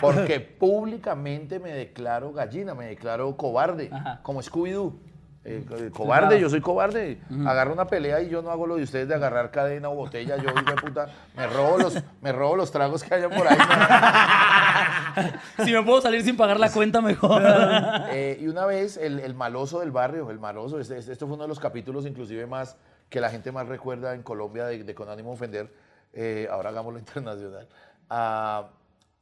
[0.00, 4.20] porque públicamente me declaro gallina, me declaro cobarde, Ajá.
[4.22, 4.94] como Scooby-Doo.
[5.46, 6.40] Eh, co- cobarde, claro.
[6.40, 7.18] yo soy cobarde.
[7.46, 10.36] Agarro una pelea y yo no hago lo de ustedes de agarrar cadena o botella.
[10.38, 13.58] Yo, hijo de puta, me robo los, me robo los tragos que hayan por ahí.
[15.64, 17.42] Si me puedo salir sin pagar la cuenta, mejor.
[18.10, 21.34] Eh, y una vez el, el maloso del barrio, el maloso, este, este- esto fue
[21.34, 22.76] uno de los capítulos inclusive más
[23.08, 25.72] que la gente más recuerda en Colombia de, de Con ánimo de ofender,
[26.12, 27.68] eh, ahora hagámoslo internacional.
[28.10, 28.68] Ah,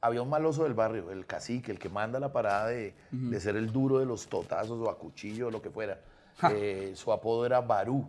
[0.01, 3.57] había un maloso del barrio, el cacique, el que manda la parada de, de ser
[3.57, 5.99] el duro de los totazos o a cuchillo o lo que fuera.
[6.51, 8.07] Eh, su apodo era Barú.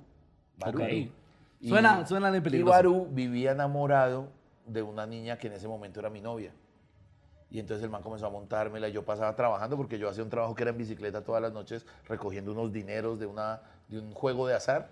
[0.57, 0.81] Barú.
[0.81, 0.89] Ok.
[1.61, 2.71] Y- Suena- suena de Y peligroso.
[2.71, 4.27] Barú vivía enamorado
[4.65, 6.51] de una niña que en ese momento era mi novia.
[7.49, 10.29] Y entonces el man comenzó a montármela y yo pasaba trabajando porque yo hacía un
[10.29, 14.11] trabajo que era en bicicleta todas las noches recogiendo unos dineros de, una, de un
[14.11, 14.89] juego de azar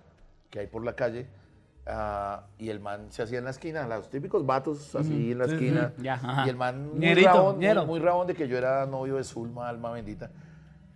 [0.50, 1.28] que hay por la calle.
[1.88, 5.46] ah, y el man se hacía en la esquina, los típicos vatos así en la
[5.46, 5.94] esquina.
[5.98, 6.44] Ya.
[6.46, 9.24] Y el man muy Ñerito, rabón, muy, muy rabón de que yo era novio de
[9.24, 10.30] Zulma, alma bendita.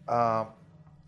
[0.05, 0.51] Ah,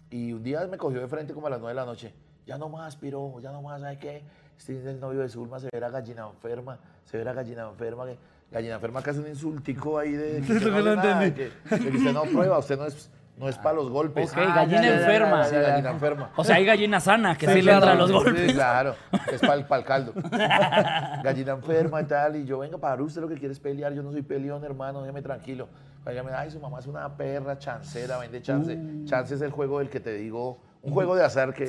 [0.10, 2.14] y un día me cogió de frente como a las 9 de la noche.
[2.46, 4.24] Ya no más, piro, ya no más, ¿sabes qué?
[4.58, 8.06] Este es el novio de Zulma, se verá gallina enferma, se verá gallina enferma.
[8.06, 8.18] Que,
[8.52, 11.26] gallina enferma que es un insultico ahí de que, Eso usted que no hace nada,
[11.26, 11.52] entendí.
[11.70, 14.32] que- que usted no prueba, usted no es, no es para los golpes.
[14.32, 15.44] Ok, gallina ya, ya, ya, enferma.
[15.46, 16.32] Sí, gallina enferma.
[16.38, 18.54] O sea, hay gallina sana que sí, Sí, le entra a los Sí, golpes.
[18.54, 18.96] claro,
[19.32, 20.14] es para el, caldo.
[21.24, 24.02] Gallina enferma y tal, y yo, venga, para usted lo que quiere es pelear, yo
[24.04, 25.68] no soy peleón, hermano, déjeme tranquilo.
[26.06, 28.78] Ella me ay, su mamá es una perra chancera, vende chance.
[29.06, 31.66] Chance es el juego del que te digo, un juego de azar que...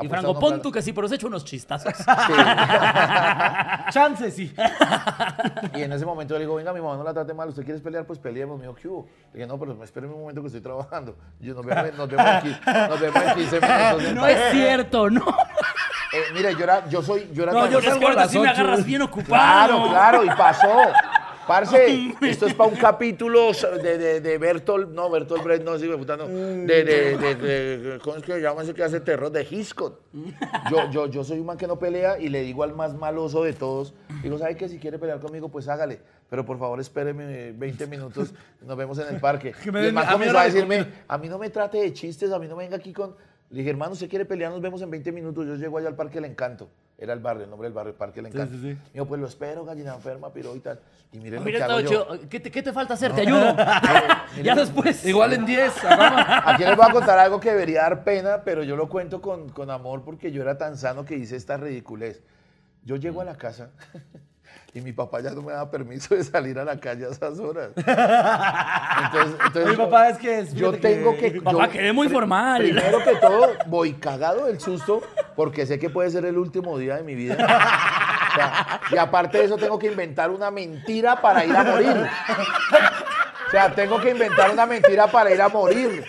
[0.00, 1.92] Y Franco, pon tú que sí, pero has hecho unos chistazos.
[2.20, 2.32] Sí.
[3.90, 4.54] chance, sí.
[5.74, 7.80] Y en ese momento le digo, venga, mi mamá no la trate mal, ¿usted quiere
[7.80, 8.04] pelear?
[8.04, 8.58] Pues peleemos.
[8.58, 9.08] Me dijo, ¿qué hubo?
[9.32, 11.16] Le dije, no, pero espéreme un momento que estoy trabajando.
[11.40, 12.56] Y yo, nos vemos, nos vemos, aquí,
[12.88, 14.14] nos vemos en 15 minutos.
[14.14, 15.24] No es cierto, no.
[16.12, 17.30] Eh, mire, yo, era, yo soy...
[17.32, 19.28] Yo era No, yo que las sí me agarras bien ocupado.
[19.28, 20.68] Claro, claro, y pasó.
[21.50, 23.50] Parce, esto es para un capítulo
[23.82, 27.98] de, de, de Bertolt, no, Bertolt Brecht, no, sí, me puta, no, de, de, de,
[28.04, 29.32] ¿cómo es que se llama ese que hace terror?
[29.32, 29.98] De Hitchcock.
[30.70, 33.42] Yo, yo, yo soy un man que no pelea y le digo al más maloso
[33.42, 34.68] de todos, digo, ¿sabe qué?
[34.68, 35.98] Si quiere pelear conmigo, pues hágale,
[36.28, 39.52] pero por favor espéreme 20 minutos, nos vemos en el parque.
[39.64, 41.92] Que me y el man comenzó a de decirme, a mí no me trate de
[41.92, 43.16] chistes, a mí no venga aquí con...
[43.50, 45.96] Le dije, hermano, usted quiere pelear, nos vemos en 20 minutos, yo llego allá al
[45.96, 46.70] Parque del Encanto.
[47.02, 48.52] Era el barrio, el nombre del barrio, el parque le encanta.
[48.54, 48.66] sí, sí.
[48.66, 50.78] Me dijo, pues lo espero, gallina enferma, piro y tal.
[51.12, 52.28] Y miren Mira, lo que hago yo.
[52.28, 53.14] ¿Qué te, qué te falta hacer?
[53.14, 53.56] Te ayudo.
[54.42, 55.02] ya después.
[55.06, 55.72] Igual en 10.
[55.82, 56.24] vamos.
[56.44, 59.48] Aquí les voy a contar algo que debería dar pena, pero yo lo cuento con,
[59.48, 62.22] con amor porque yo era tan sano que hice esta ridiculez.
[62.84, 63.70] Yo llego a la casa
[64.72, 67.38] y mi papá ya no me da permiso de salir a la calle a esas
[67.40, 67.70] horas.
[67.76, 70.54] Entonces, entonces Mi papá es que es.
[70.54, 71.40] yo tengo que...
[71.40, 72.62] Papá, yo- quedé muy formal.
[72.62, 75.02] Primero que todo, voy cagado del susto
[75.34, 77.34] porque sé que puede ser el último día de mi vida.
[77.34, 82.06] O sea, y aparte de eso, tengo que inventar una mentira para ir a morir.
[83.48, 86.04] O sea, tengo que inventar una mentira para ir a morir.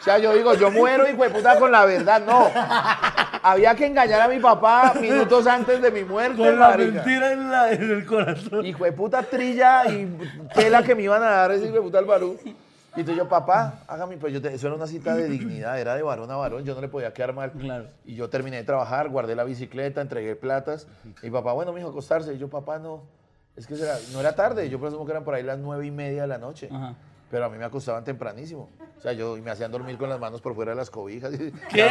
[0.00, 2.22] O sea, yo digo, yo muero, hijo de puta, con la verdad.
[2.24, 2.50] No.
[3.42, 6.92] Había que engañar a mi papá minutos antes de mi muerte, Con la marica.
[6.92, 8.64] mentira en, la- en el corazón.
[8.66, 10.06] Hijo de puta trilla y
[10.54, 12.36] tela que me iban a dar ese hijo de puta al varón.
[12.44, 15.94] Y entonces yo, papá, hágame, pues yo te- eso era una cita de dignidad, era
[15.94, 17.52] de varón a varón, yo no le podía quedar mal.
[17.52, 17.86] Claro.
[18.04, 20.88] Y yo terminé de trabajar, guardé la bicicleta, entregué platas.
[21.22, 22.34] Y papá, bueno, mijo, acostarse.
[22.34, 23.02] Y yo, papá, no,
[23.56, 25.90] es que será- no era tarde, yo presumo que eran por ahí las nueve y
[25.92, 26.68] media de la noche.
[26.72, 26.94] Ajá.
[27.30, 28.68] Pero a mí me acostaban tempranísimo.
[28.98, 31.30] O sea, yo me hacían dormir con las manos por fuera de las cobijas.
[31.70, 31.88] ¿Qué?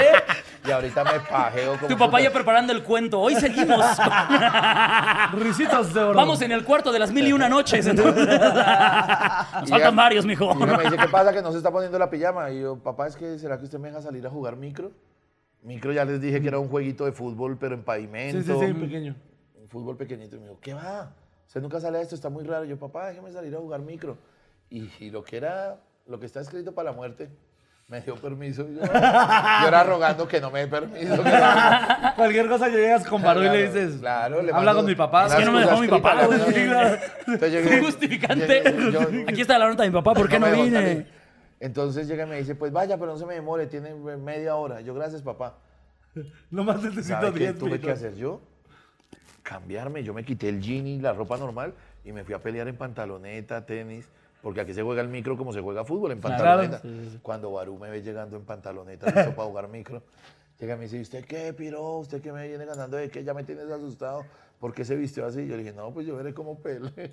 [0.66, 3.22] Y ahorita me pajeo como Tu papá ya preparando el cuento.
[3.22, 3.80] Hoy seguimos.
[5.34, 6.16] Risitos de oro.
[6.18, 7.86] Vamos en el cuarto de las mil y una noches.
[7.88, 8.28] entonces.
[8.28, 10.52] Nos Y faltan varios, mijo.
[10.54, 11.32] Y me dice, ¿qué pasa?
[11.32, 12.52] Que no se está poniendo la pijama.
[12.52, 14.92] Y yo, papá, es que ¿será que usted me deja salir a jugar micro?
[15.64, 18.42] Micro ya les dije que era un jueguito de fútbol, pero en pavimento.
[18.42, 19.16] Sí, sí, sí, pequeño.
[19.56, 20.36] Un fútbol pequeñito.
[20.36, 21.14] Y me dijo, ¿qué va?
[21.48, 22.66] Usted nunca sale a esto, está muy raro.
[22.66, 24.18] Y yo, papá, déjeme salir a jugar micro.
[24.70, 25.78] Y, y lo que era,
[26.08, 27.30] lo que está escrito para la muerte,
[27.88, 28.68] me dio permiso.
[28.68, 31.24] Yo, yo era rogando que no me dé permiso.
[31.24, 34.00] que no- Cualquier cosa llegas con Barú y le dices.
[34.00, 35.28] claro, le Habla con mi papá.
[35.28, 36.16] Es que no me dejó mi papá.
[36.16, 36.34] ¿no?
[36.34, 38.64] Entonces Justificante.
[38.92, 40.14] yo- Aquí está la nota de mi papá.
[40.14, 41.08] ¿Por qué no, vine?
[41.60, 44.82] Entonces llega y me dice, pues vaya, pero no se me demore, tiene media hora.
[44.82, 45.56] Yo, gracias, papá.
[46.52, 48.42] Nomás necesito ¿Sabe qué 10 tuve que hacer yo?
[49.44, 50.04] Cambiarme.
[50.04, 52.76] Yo me quité el jean y la ropa normal y me fui a pelear en
[52.76, 54.08] pantaloneta, tenis.
[54.48, 56.80] Porque aquí se juega el micro como se juega fútbol, en pantaloneta.
[56.80, 57.20] Sí, sí, sí.
[57.22, 60.04] Cuando Barú me ve llegando en pantaloneta, listo para jugar micro,
[60.58, 61.98] llega y me dice, ¿y ¿usted qué, piro?
[61.98, 63.26] ¿Usted qué me viene ganando de qué?
[63.26, 64.24] Ya me tienes asustado.
[64.58, 65.46] ¿Por qué se vistió así?
[65.46, 67.12] Yo le dije, no, pues yo veré cómo pele.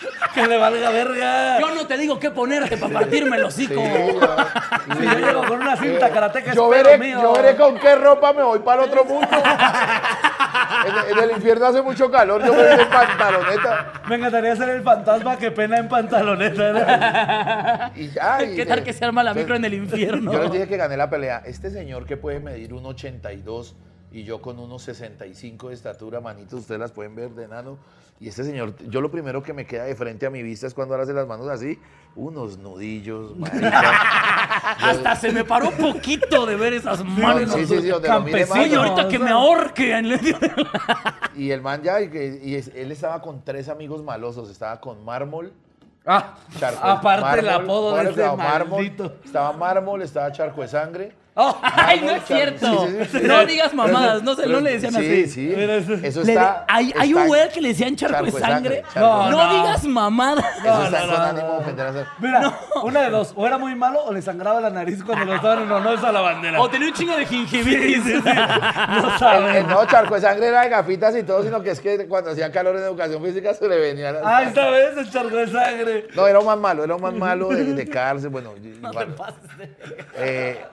[0.34, 1.60] Que le valga verga.
[1.60, 3.74] Yo no te digo qué ponerte para partirme el hocico.
[3.74, 3.80] Sí,
[4.98, 7.20] Si yo llego con una cinta karateca, yo veré, mío.
[7.22, 9.28] yo veré con qué ropa me voy para el otro mundo.
[10.86, 13.92] en, en el infierno hace mucho calor, yo me voy en pantaloneta.
[14.08, 17.92] Me encantaría ser el fantasma que pena en pantaloneta.
[17.94, 20.32] Y ya, y ¿Qué tal que se arma la micro en el infierno?
[20.32, 21.42] Yo les dije que gané la pelea.
[21.44, 23.74] Este señor que puede medir 1,82
[24.12, 27.78] y yo con unos 65 de estatura, manitos, ustedes las pueden ver de enano.
[28.20, 30.74] Y este señor, yo lo primero que me queda de frente a mi vista es
[30.74, 31.78] cuando ahora hace las manos así,
[32.14, 33.32] unos nudillos.
[34.80, 37.52] Hasta se me paró poquito de ver esas No, manos.
[37.52, 38.82] sí, sí, sí, donde lo mire no.
[38.82, 40.50] ahorita que me ahorque en medio de
[41.36, 42.04] Y el man ya, y,
[42.44, 45.52] y él estaba con tres amigos malosos, estaba con Mármol,
[46.04, 48.92] Ah, Charco- aparte el Mármol, apodo de este estaba Mármol.
[49.24, 51.12] Estaba Mármol, estaba Charco de Sangre.
[51.34, 52.86] Oh, Ay, no es cierto.
[52.88, 53.26] sí, sí, sí.
[53.26, 55.26] No digas mamadas, no, se, no le decían sí, así.
[55.28, 56.66] Sí, Mira, eso- está.
[56.68, 58.82] hay, hay está- un güey que le decían charco, de sangre.
[58.92, 60.44] charco No, No, digas mamadas.
[60.62, 62.06] Eso está no, con no, ánimo no.
[62.18, 63.32] Mira, una de dos.
[63.34, 66.12] O era muy malo o le sangraba la nariz cuando lo estaban en honor a
[66.12, 66.60] la bandera.
[66.60, 68.04] O tenía un chingo de gingivitis.
[68.22, 69.66] No El- el sabes.
[69.68, 72.50] no, charco de sangre era de gafitas y todo, sino que es que cuando hacía
[72.52, 74.12] calor en educación física se le venía.
[74.12, 76.06] la- Ah, esta vez el charco de sangre.
[76.14, 78.28] No, era un más malo, era un más malo de, de cárcel.
[78.28, 79.14] Bueno, igual,
[80.16, 80.64] eh,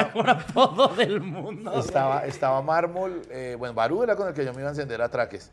[0.00, 1.78] El estaba, mejor apodo del mundo.
[1.78, 5.00] estaba, estaba Mármol, eh, bueno, Barú era con el que yo me iba a encender
[5.02, 5.50] a traques.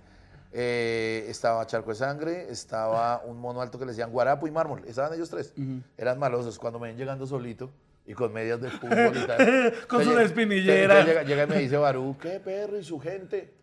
[0.58, 4.84] Eh, estaba Charco de Sangre, estaba un mono alto que le decían Guarapo y Mármol.
[4.88, 5.54] Estaban ellos tres.
[5.98, 6.58] Eran malosos.
[6.58, 7.72] Cuando me ven llegando solito
[8.06, 9.38] y con medias de fútbol y tal.
[9.90, 13.54] Con Entonces su llega- Llega, y me dice Barú, ¿qué perro y su gente?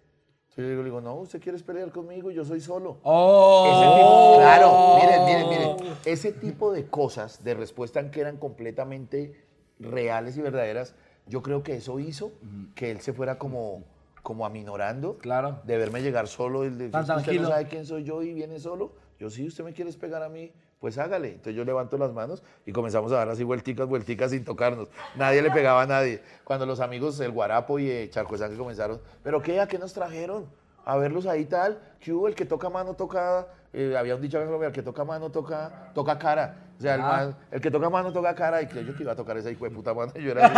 [0.51, 2.91] Entonces yo le digo, no, usted quiere pelear conmigo, yo soy solo.
[2.97, 4.37] Ese tipo, Oh.
[4.39, 5.97] claro, miren, miren, miren.
[6.05, 9.33] Ese tipo de cosas, de respuesta que eran completamente
[9.83, 10.95] reales y verdaderas,
[11.27, 12.33] yo creo que eso hizo
[12.75, 13.85] que él se fuera como,
[14.23, 15.19] como aminorando.
[15.19, 15.61] Claro.
[15.65, 16.65] De verme llegar solo.
[16.65, 17.43] El de, Tan usted tranquilo.
[17.43, 18.93] no sabe quién soy yo y viene solo.
[19.19, 21.29] Yo sí, usted me quiere pegar a mí, pues hágale.
[21.29, 24.89] Entonces yo levanto las manos y comenzamos a dar así vuelticas, vuelticas sin tocarnos.
[25.15, 26.21] Nadie le pegaba a nadie.
[26.43, 29.61] Cuando los amigos, el Guarapo y eh, Charco de Sangre comenzaron, ¿pero qué?
[29.61, 30.47] ¿A qué nos trajeron?
[30.85, 31.81] A verlos ahí tal.
[32.01, 32.27] ¿Qué hubo?
[32.27, 33.47] El que toca mano toca...
[33.73, 36.57] eh, había un dicho en Colombia, el que toca mano toca, toca cara.
[36.79, 37.07] O sea, el, Ah.
[37.07, 39.65] man- el que toca mano toca cara y creyó que iba a tocar esa hijo
[39.65, 40.13] de puta mano.
[40.17, 40.51] y Yo era.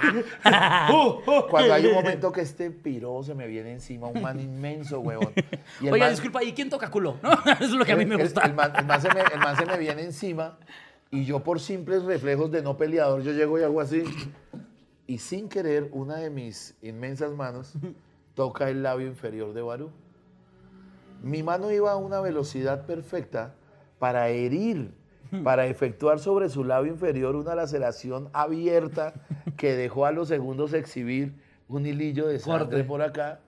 [1.50, 5.32] Cuando hay un momento que este piro se me viene encima, un man inmenso, huevón.
[5.80, 7.16] Y el Oiga, man- disculpa, ¿y quién toca culo?
[7.22, 7.30] ¿No?
[7.52, 8.42] Eso es lo que a mí me el- gusta.
[8.42, 10.58] El, man, el man se me, el man se me viene encima
[11.10, 14.04] y yo por simples reflejos de no peleador, yo llego y hago así.
[15.06, 17.72] y sin querer una de mis inmensas manos
[18.34, 19.90] toca el labio inferior de Barú.
[21.22, 23.54] Mi mano iba a una velocidad perfecta
[23.98, 24.94] para herir,
[25.44, 29.14] para efectuar sobre su labio inferior una laceración abierta
[29.56, 31.34] que dejó a los segundos exhibir
[31.68, 32.84] un hilillo de sangre Corte.
[32.84, 33.40] por acá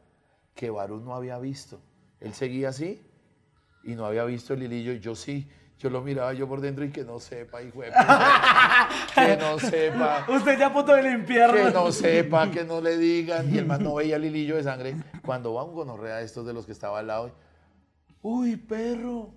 [0.54, 1.80] que Barú no había visto.
[2.20, 3.02] Él seguía así
[3.82, 5.48] y no había visto el hilillo y yo sí.
[5.78, 8.88] Yo lo miraba yo por dentro y que no sepa, hijo de puta.
[9.16, 10.24] Que no sepa.
[10.28, 11.56] Usted ya a punto de limpiarlo.
[11.56, 13.52] Que no sepa, que no le digan.
[13.52, 14.94] Y el man no veía el hilillo de sangre.
[15.26, 17.32] Cuando va un gonorrea de estos de los que estaba al lado.
[18.22, 19.30] Uy, perro.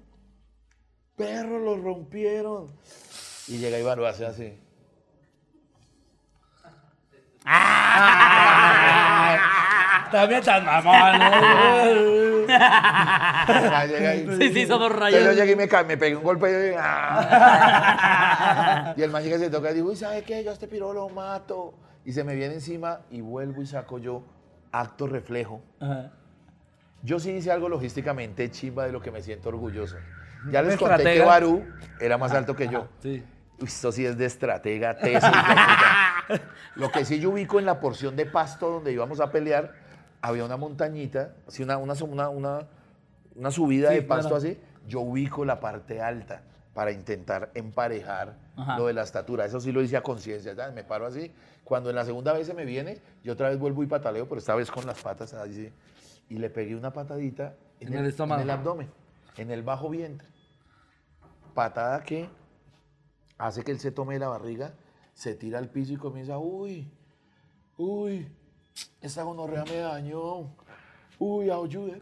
[1.15, 2.67] Perro, lo rompieron.
[3.47, 4.57] Y llega Iván, lo hace así.
[10.11, 11.19] También tan mamón.
[11.19, 11.25] ¿no?
[12.57, 16.23] Ah, llega y- Sí, sí, hizo dos Entonces yo llegué y me, me pegué un
[16.23, 18.93] golpe y, ¡ah!
[18.97, 20.43] y el man llega y se toca y digo, uy, ¿sabe qué?
[20.43, 21.73] Yo a este piro lo mato.
[22.05, 24.23] Y se me viene encima y vuelvo y saco yo
[24.71, 25.61] acto reflejo.
[25.79, 26.11] Ajá.
[27.05, 29.95] Yo sí hice algo logísticamente chimba de lo que me siento orgulloso.
[30.49, 31.21] Ya les ¿Un conté que?
[31.21, 31.63] Barú
[31.99, 32.87] era más alto que yo.
[32.99, 33.23] Sí.
[33.59, 36.13] Uy, esto sí es de estratega, de puta.
[36.75, 39.75] Lo que sí yo ubico en la porción de pasto donde íbamos a pelear,
[40.21, 42.67] había una montañita, así una, una, una, una,
[43.35, 44.35] una subida Sí, de pasto claro.
[44.37, 44.59] así.
[44.87, 46.41] Yo ubico la parte alta
[46.75, 48.77] para intentar emparejar Ajá.
[48.77, 49.45] lo de la estatura.
[49.45, 50.53] Eso sí lo hice a conciencia.
[50.53, 51.31] ya, Me paro así.
[51.63, 54.39] Cuando en la segunda vez se me viene, yo otra vez vuelvo y pataleo, pero
[54.39, 55.71] esta vez con las patas así.
[56.29, 58.41] Y le pegué una patadita En el estómago.
[58.41, 58.89] en el abdomen,
[59.37, 60.27] en el bajo vientre.
[61.53, 62.27] Patada que
[63.37, 64.73] hace que él se tome la barriga,
[65.13, 66.91] se tira al piso y comienza, uy,
[67.77, 68.27] uy,
[68.99, 70.53] esa gonorrea me dañó,
[71.19, 72.01] uy, ayude.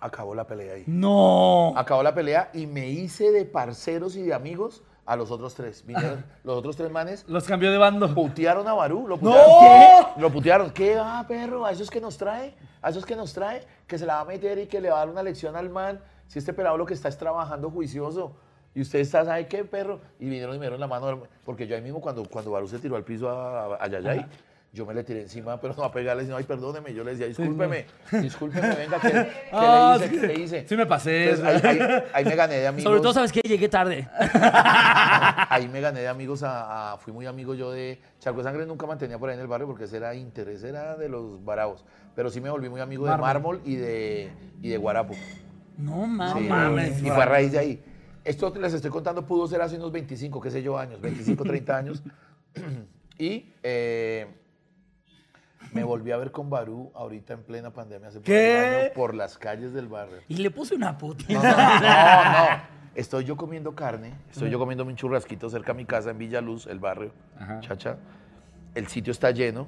[0.00, 0.84] Acabó la pelea ahí.
[0.86, 1.72] No.
[1.76, 5.84] Acabó la pelea y me hice de parceros y de amigos a los otros tres.
[5.86, 8.12] Vinieron los otros tres manes, Los cambió de bando.
[8.14, 9.06] putearon a Barú.
[9.08, 9.20] Lo ¡No!
[9.30, 10.14] putearon.
[10.14, 10.20] ¿Qué?
[10.20, 10.70] Lo putearon.
[10.70, 11.64] ¿Qué va, perro?
[11.64, 12.54] ¿A esos que nos trae?
[12.82, 13.66] ¿A esos que nos trae?
[13.86, 15.70] Que se la va a meter y que le va a dar una lección al
[15.70, 16.00] man.
[16.26, 18.36] Si este pelado lo que está es trabajando juicioso.
[18.74, 20.00] Y usted está, ¿sabe qué, perro?
[20.20, 21.22] Y vinieron y me dieron la mano.
[21.46, 24.26] Porque yo ahí mismo, cuando, cuando Barú se tiró al piso a, a, a Yayay,
[24.76, 26.92] yo me le tiré encima, pero no a pegarle, sino, ay, perdóneme.
[26.94, 30.14] Yo le decía, discúlpeme, discúlpeme, venga, ¿qué, qué Ah, le hice?
[30.14, 30.20] sí.
[30.20, 30.68] ¿Qué le hice?
[30.68, 31.30] Sí me pasé.
[31.30, 32.84] Entonces, ahí, ahí- ahí me gané de amigos.
[32.90, 33.40] Sobre todo, ¿sabes qué?
[33.40, 34.06] Llegué tarde.
[35.48, 37.98] Ahí me gané de amigos a, a- Fui muy amigo yo de.
[38.20, 40.96] Charco de Sangre nunca mantenía por ahí en el barrio porque ese era interés, era
[40.96, 41.84] de los baraos.
[42.14, 43.60] Pero sí me volví muy amigo de Mármol.
[43.64, 44.30] Y de,
[44.62, 45.14] y de Guarapo.
[45.78, 46.04] No
[46.34, 46.98] Sí, mames.
[47.02, 47.84] Y fue a raíz de ahí.
[48.24, 51.76] Esto les estoy contando pudo ser hace unos 25, qué sé yo, años, 25, 30
[51.76, 52.02] años.
[53.18, 54.26] y eh,
[55.76, 58.58] me volví a ver con Barú ahorita en plena pandemia hace ¿Qué?
[58.58, 60.18] año por las calles del barrio.
[60.28, 61.24] Y le puse una puta.
[61.28, 62.76] No, no, no.
[62.96, 66.66] Estoy yo comiendo carne, estoy yo comiendo un churrasquito cerca a mi casa en Villaluz,
[66.66, 67.60] el barrio, Ajá.
[67.60, 67.98] chacha.
[68.74, 69.66] El sitio está lleno.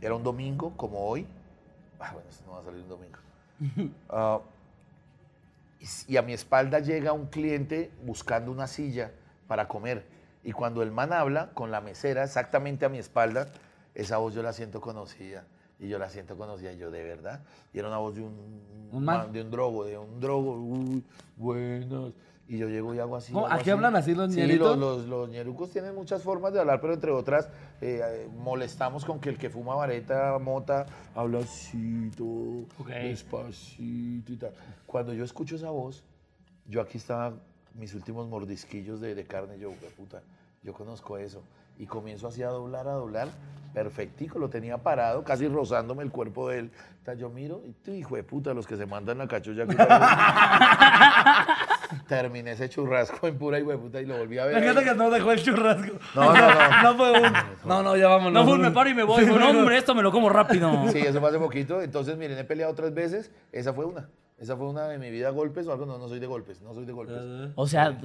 [0.00, 1.26] Era un domingo, como hoy.
[2.00, 3.18] Ah, bueno, esto no va a salir un domingo.
[5.80, 9.12] S- y a mi espalda llega un cliente buscando una silla
[9.46, 10.04] para comer.
[10.42, 13.46] Y cuando el man habla con la mesera exactamente a mi espalda,
[13.94, 15.44] esa voz yo la siento conocida.
[15.78, 17.42] Y yo la siento conocida, yo de verdad.
[17.72, 19.32] Y era una voz de un, ¿Un man?
[19.32, 20.52] de un drogo, de un drogo.
[20.56, 21.02] Uy,
[21.36, 22.12] buenas.
[22.46, 23.32] Y yo llego y hago así.
[23.32, 23.46] ¿Cómo?
[23.46, 24.76] hago ¿Aquí hablan así los Sí, ñeritos?
[24.76, 27.48] los, los, los ñerucos tienen muchas formas de hablar, pero entre otras,
[27.80, 30.84] eh, molestamos con que el que fuma vareta, mota,
[31.14, 32.88] habla así, todo, Ok.
[32.88, 34.52] despacito y tal.
[34.86, 36.02] Cuando yo escucho esa voz,
[36.66, 37.34] yo aquí estaba
[37.74, 40.20] mis últimos mordisquillos de, de carne, yo, "Hue puta,
[40.62, 41.42] yo conozco eso.
[41.80, 43.28] Y comienzo así a doblar, a doblar,
[43.72, 46.70] perfectico, lo tenía parado, casi rozándome el cuerpo de él.
[47.06, 49.66] Sea, yo miro, y tú, hijo de puta, los que se mandan la cachulla.
[49.66, 49.76] que-
[52.06, 54.56] Terminé ese churrasco en pura hijo de puta y lo volví a ver.
[54.56, 55.96] Me encanta que no dejó el churrasco.
[56.14, 56.70] No, no, no.
[56.82, 57.32] No fue un.
[57.64, 58.32] No, no, ya vámonos.
[58.34, 59.24] No, fue un me paro y me voy.
[59.24, 60.70] No, hombre, esto me lo como rápido.
[60.92, 61.80] Sí, eso fue hace poquito.
[61.82, 63.30] Entonces, miren, he peleado tres veces.
[63.52, 64.08] Esa fue una.
[64.40, 65.84] Esa fue una de mi vida, golpes o algo.
[65.84, 66.62] No, no soy de golpes.
[66.62, 67.16] No soy de golpes.
[67.56, 67.96] O sea,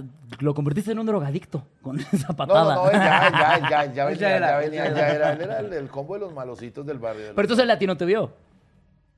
[0.41, 2.75] lo convertiste en un drogadicto con esa No, no, patada.
[2.75, 5.31] no, él ya, ya, ya, ya venía, ya era, ya él venía, ya ya era.
[5.33, 7.27] Él era el, el combo de los malocitos del barrio.
[7.33, 8.33] Pero entonces el latino te vio.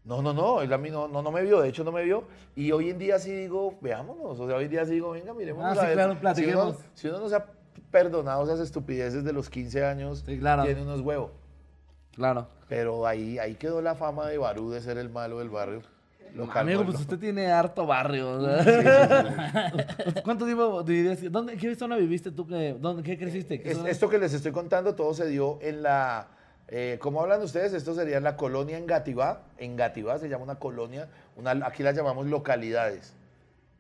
[0.04, 2.04] No, no, no, él a mí no, no, no me vio, de hecho no me
[2.04, 2.24] vio.
[2.56, 4.40] Y hoy en día sí digo, veámonos.
[4.40, 5.66] O sea, hoy en día sí digo, venga, miremos.
[5.66, 5.94] Ah, a sí, ver.
[5.96, 6.66] claro, si, platiquemos.
[6.76, 7.46] uno, si uno no se ha
[7.92, 10.64] perdonado esas estupideces de los 15 años, Sí, claro.
[10.64, 11.32] tiene unos huevos.
[12.14, 12.48] Claro.
[12.70, 15.82] Pero ahí, ahí quedó la fama de Barú de ser el malo del barrio.
[16.56, 18.42] Amigo, pues usted tiene harto barrio.
[18.64, 19.72] sea.
[20.24, 21.20] ¿Cuánto tiempo vivías?
[21.32, 22.48] ¿Dónde, ¿Qué zona viviste tú?
[22.48, 23.62] Que, dónde, ¿Qué creciste?
[23.62, 23.90] ¿Qué Es- zona?
[23.90, 26.28] esto que les estoy contando todo se dio en la,
[26.68, 27.74] eh, ¿cómo hablan ustedes?
[27.74, 29.42] Esto sería en la colonia Engativá.
[29.58, 33.14] Engativá se llama una colonia, una, aquí la llamamos localidades.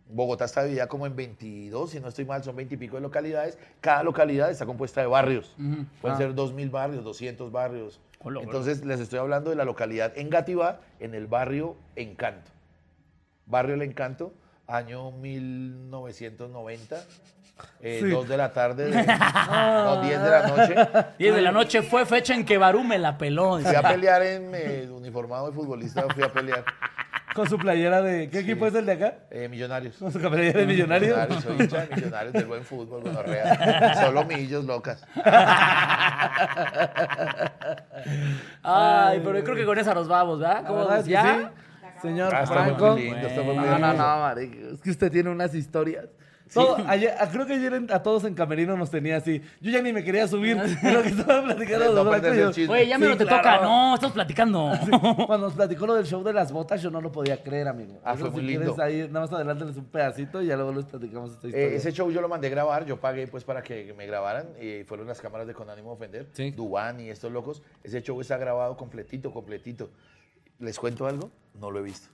[0.10, 3.02] Bogotá está dividida como en 22, si no estoy mal, son 20 y pico de
[3.02, 3.58] localidades.
[3.82, 5.54] Cada localidad está compuesta de barrios.
[6.02, 6.18] Pueden Ah.
[6.18, 8.00] ser 2.000 barrios, 200 barrios.
[8.24, 12.52] Hola, Entonces les estoy hablando de la localidad Engativá, en el barrio Encanto.
[13.46, 14.34] Barrio El Encanto,
[14.66, 16.98] año 1990,
[17.82, 18.10] eh, Sí.
[18.10, 20.76] 2 de la tarde, de- no, 10 de la noche.
[21.20, 23.60] 10 de la noche fue fecha en que Barú me la peló.
[23.60, 26.64] Fui a pelear en eh, uniformado de futbolista, fui a pelear.
[27.38, 28.30] Con su playera de.
[28.32, 29.14] ¿Qué equipo es el de acá?
[29.30, 29.96] Eh, millonarios.
[29.98, 31.10] Con su playera de millonario.
[31.10, 33.94] Millonarios, soy hincha de millonarios del buen fútbol, gonorrea.
[34.02, 35.06] Solo millos locas.
[38.64, 40.66] Ay, pero yo creo que con esa nos vamos, ¿verdad?
[40.66, 41.52] ¿Cómo ya?
[41.54, 42.02] sí.
[42.02, 42.96] Señor Ah, está muy Franco.
[42.96, 46.06] lindo, está muy no, no, no, marico, Es que usted tiene unas historias.
[46.54, 49.42] Todo, ayer- ah, creo que ayer a todos en Camerino nos tenía así.
[49.62, 50.58] Yo ya ni me quería subir.
[50.62, 52.12] de lo que estaba platicando.
[52.18, 52.74] El chisme.
[52.74, 53.42] Oye, ya me Sí, lo te claro.
[53.44, 53.62] toca.
[53.66, 54.72] No, estamos platicando.
[55.28, 58.00] Cuando nos platicó lo del show de las botas, yo no lo podía creer, amigo.
[58.04, 58.84] Ah, Eso, fue si muy quieres, lindo.
[58.84, 61.68] ahí, nada más adelánteles un pedacito y ya luego les platicamos esta historia.
[61.68, 64.84] Eh, ese show yo lo mandé grabar, yo pagué pues para que me grabaran, y
[64.84, 66.52] fueron las cámaras de Con Ánimo de Ofender, Sí.
[66.52, 67.62] Dubán y estos locos.
[67.84, 69.90] Ese show está grabado completito, completito.
[70.60, 71.30] ¿Les cuento algo?
[71.60, 72.10] No lo he visto.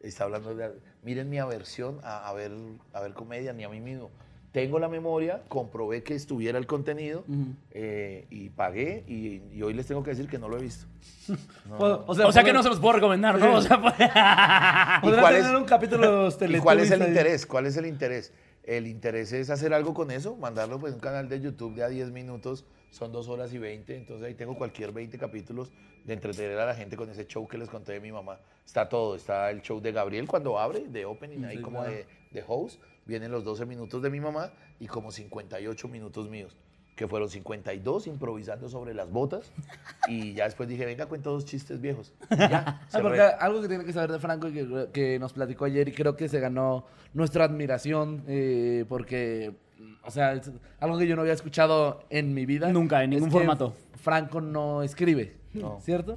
[0.00, 0.70] Está hablando de...
[1.02, 2.52] Miren mi aversión a, a ver,
[2.92, 4.10] a ver comedia, ni a mí mismo.
[4.52, 7.24] Tengo la memoria, comprobé que estuviera el contenido
[7.70, 10.86] eh, y pagué y, y hoy les tengo que decir que no lo he visto.
[11.78, 13.54] O, O sea que no se los puedo recomendar, ¿no?
[13.54, 13.94] O sea, pues-
[15.02, 17.46] Podría cuál tener es- un capítulo de los ¿Y cuál es el interés?
[17.46, 18.32] ¿Cuál es el interés?
[18.64, 21.88] El interés es hacer algo con eso, mandarlo pues un canal de YouTube de a
[21.88, 25.70] 10 minutos, son 2 horas y 20, entonces ahí tengo cualquier 20 capítulos
[26.04, 28.38] de entretener a la gente con ese show que les conté de mi mamá.
[28.66, 31.92] Está todo, está el show de Gabriel cuando abre, de opening, ahí Sí, como claro.
[31.94, 36.56] de, de host, vienen los 12 minutos de mi mamá y como 58 minutos míos,
[36.96, 39.52] que fueron 52 improvisando sobre las botas
[40.08, 42.12] y ya después dije, venga, cuento dos chistes viejos.
[42.30, 45.32] Y ya, Ah, porque algo que tiene que saber de Franco y que, que nos
[45.32, 46.84] platicó ayer y creo que se ganó
[47.14, 49.52] nuestra admiración eh, porque,
[50.04, 52.70] o sea, es algo que yo no había escuchado en mi vida.
[52.72, 53.74] Nunca, en es ningún que formato.
[54.00, 55.78] Franco no escribe, No.
[55.80, 56.16] ¿cierto?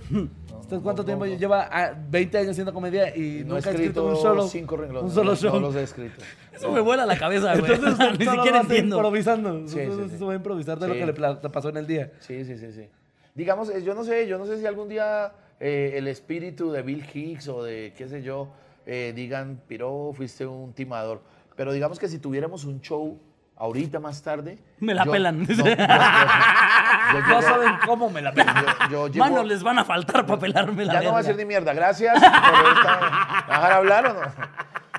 [0.62, 1.36] ¿Usted cuánto no, tiempo no.
[1.36, 1.68] lleva?
[1.72, 5.10] Ah, 20 años haciendo comedia y Y no nunca ha escrito un solo, cinco renglones.
[5.10, 5.54] un solo no, show.
[5.54, 6.22] no los he escrito.
[6.54, 7.74] Eso me vuela la cabeza, güey.
[7.74, 8.96] Entonces usted Ni siquiera entiendo.
[8.96, 9.68] improvisando.
[9.68, 10.18] Sí, Entonces sí, sí.
[10.20, 11.14] se va a improvisar de lo que le
[11.50, 12.12] pasó en el día.
[12.20, 12.88] Sí, sí, sí, sí.
[13.36, 16.84] Digamos, eh, yo no sé, yo no sé si algún día eh, el espíritu de
[16.84, 18.50] Bill Hicks o de qué sé yo
[18.86, 21.22] eh, digan, Piro, fuiste un timador.
[21.58, 23.20] Pero digamos que si tuviéramos un show
[23.56, 24.58] ahorita más tarde.
[24.80, 25.42] Me la yo- pelan.
[25.42, 30.40] no, yo- yo- No saben cómo me la llego- Manos les van a faltar para
[30.40, 31.74] pelarme la ya no va a ser ni mierda.
[31.74, 32.14] Gracias.
[32.20, 34.22] por esta- ¿Me va a dejar hablar o no?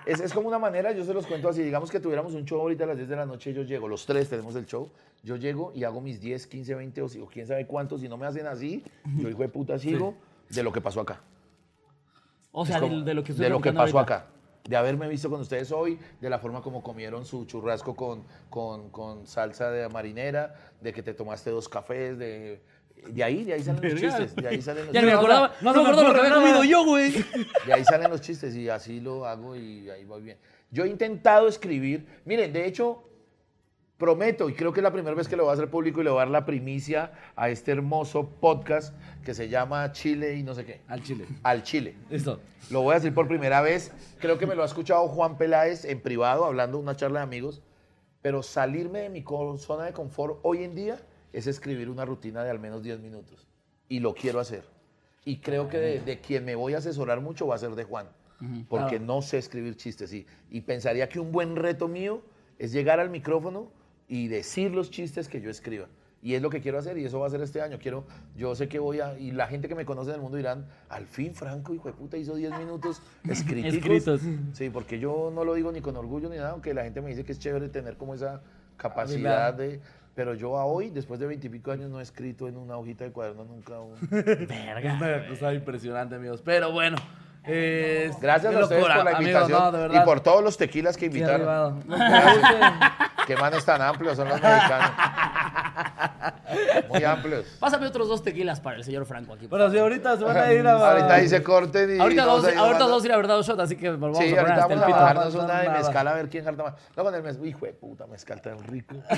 [0.06, 2.60] Es, es como una manera, yo se los cuento así, digamos que tuviéramos un show
[2.60, 4.90] ahorita a las 10 de la noche, yo llego, los tres tenemos el show,
[5.22, 8.18] yo llego y hago mis 10, 15, 20 o, o quién sabe cuántos, si no
[8.18, 8.84] me hacen así,
[9.16, 10.14] yo hijo de puta sigo
[10.50, 11.20] de lo que pasó acá.
[12.52, 14.00] O sea, como- de, de lo que de lo que pasó ahorita.
[14.16, 14.26] acá.
[14.68, 18.88] De haberme visto con ustedes hoy, de la forma como comieron su churrasco con, con,
[18.88, 22.62] con salsa de marinera, de que te tomaste dos cafés, de,
[23.08, 25.18] de ahí, de ahí salen los chistes, de ahí salen los Ya ni me chistes.
[25.18, 27.12] acordaba, no no, se me acordaba lo que había comido yo, güey.
[27.66, 30.38] De ahí salen los chistes y así lo hago y ahí voy bien.
[30.70, 33.04] Yo he intentado escribir, miren, de hecho,
[33.98, 36.04] prometo, y creo que es la primera vez que lo voy a hacer público y
[36.04, 40.42] le voy a dar la primicia a este hermoso podcast que se llama Chile y
[40.42, 40.80] no sé qué.
[40.88, 41.26] Al chile.
[41.42, 41.94] Al Chile.
[42.10, 42.40] Listo.
[42.70, 43.92] Lo voy a decir por primera vez.
[44.18, 47.62] Creo que me lo ha escuchado Juan Peláez en privado, hablando una charla de amigos.
[48.20, 49.24] Pero salirme de mi
[49.58, 50.98] zona de confort hoy en día
[51.32, 53.46] es escribir una rutina de al menos 10 minutos.
[53.88, 54.64] Y lo quiero hacer.
[55.24, 57.84] Y creo que de, de quien me voy a asesorar mucho va a ser de
[57.84, 58.08] Juan.
[58.68, 60.12] Porque no sé escribir chistes.
[60.12, 62.22] Y, y pensaría que un buen reto mío
[62.58, 63.70] es llegar al micrófono
[64.08, 65.86] y decir los chistes que yo escriba.
[66.24, 67.78] Y es lo que quiero hacer y eso va a ser este año.
[67.78, 70.38] Quiero, yo sé que voy a, y la gente que me conoce en el mundo
[70.38, 73.74] dirán, al fin Franco, hijo de puta, hizo 10 minutos escritos.
[73.74, 74.20] Escritos.
[74.54, 77.10] Sí, porque yo no lo digo ni con orgullo ni nada, aunque la gente me
[77.10, 78.40] dice que es chévere tener como esa
[78.78, 79.80] capacidad de...
[80.14, 83.10] Pero yo a hoy, después de veintipico años, no he escrito en una hojita de
[83.10, 83.94] cuaderno nunca un...
[84.10, 84.94] Verga.
[84.94, 86.40] Una cosa impresionante, amigos.
[86.40, 86.96] Pero bueno.
[87.46, 91.06] Eh, Gracias a ustedes locura, por la invitación no, y por todos los tequilas que
[91.06, 91.84] invitaron.
[93.26, 94.90] Qué manes tan amplios son los mexicanos.
[96.88, 97.46] Muy amplios.
[97.58, 99.46] Pásame otros dos tequilas para el señor Franco aquí.
[99.46, 100.72] Bueno, si ahorita se van a ir a.
[100.90, 102.00] Ahorita dice corten y...
[102.00, 104.52] ahorita vamos dos, ahorita dos ir a verdad shot, así que volvamos Sí, a poner
[104.52, 106.74] ahorita vamos a bajarnos no, una de mezcal a ver quién jarta más.
[106.96, 107.46] No, con el mezcal.
[107.46, 108.94] Hijo de puta, mezcal tan rico.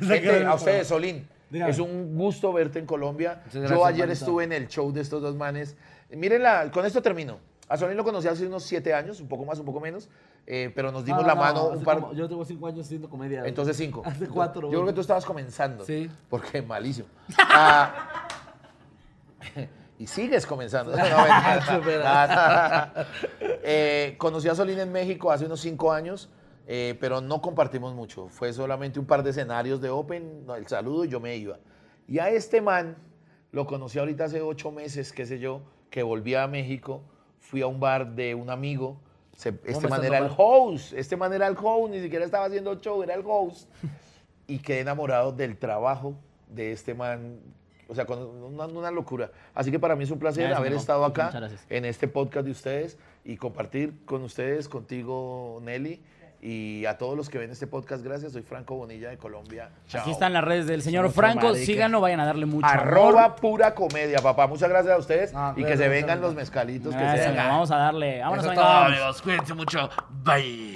[0.00, 1.26] Gente, a ustedes, Solín.
[1.50, 1.70] Dígame.
[1.70, 3.42] Es un gusto verte en Colombia.
[3.44, 4.12] Muchas Yo gracias, ayer manito.
[4.12, 5.76] estuve en el show de estos dos manes.
[6.10, 7.38] Miren, la- con esto termino.
[7.68, 10.08] A Solín lo conocí hace unos siete años, un poco más, un poco menos,
[10.46, 12.00] eh, pero nos dimos No, la no, mano un par...
[12.00, 13.42] como- yo tengo cinco años haciendo comedia.
[13.44, 14.02] Entonces cinco.
[14.06, 15.84] Hace cuatro, Yo creo que tú estabas comenzando.
[15.84, 16.10] Sí.
[16.28, 17.06] Porque malísimo.
[17.38, 18.26] Ah,
[19.98, 20.92] Y sigues comenzando.
[23.62, 26.30] Eh, conocí a Solín en México hace unos cinco años,
[26.72, 28.28] eh, pero no compartimos mucho.
[28.28, 31.58] Fue solamente un par de escenarios de Open, no, el saludo y yo me iba.
[32.06, 32.96] Y a este man
[33.50, 37.02] lo conocí ahorita hace ocho meses, qué sé yo, que volví a México.
[37.40, 39.00] Fui a un bar de un amigo.
[39.36, 40.92] Se- este man era el host.
[40.92, 43.68] Este man era el host, ni siquiera estaba haciendo show, era el host.
[44.46, 46.14] y quedé enamorado del trabajo
[46.48, 47.40] de este man.
[47.88, 49.32] O sea, con una, una locura.
[49.54, 50.80] Así que para mí es un placer Gracias, haber amigo.
[50.80, 51.32] estado acá
[51.68, 56.00] en este podcast de ustedes y compartir con ustedes, contigo, Nelly,
[56.42, 58.02] y a todos los que ven este podcast.
[58.02, 58.32] Gracias.
[58.32, 59.70] Soy Franco Bonilla de Colombia.
[59.88, 60.00] Chao.
[60.00, 61.48] Aquí están las redes del señor Franco.
[61.48, 61.64] marica.
[61.66, 63.36] Síganlo, vayan a darle mucho Arroba amor.
[63.40, 64.46] pura comedia, papá.
[64.46, 67.48] Muchas gracias a ustedes Ah, y que se vengan los mezcalitos que se hagan.
[67.48, 68.20] Vamos a darle.
[68.20, 68.74] Vámonos, Eso es amigos.
[68.74, 69.22] todo, amigos.
[69.22, 69.90] Cuídense mucho.
[70.24, 70.74] Bye.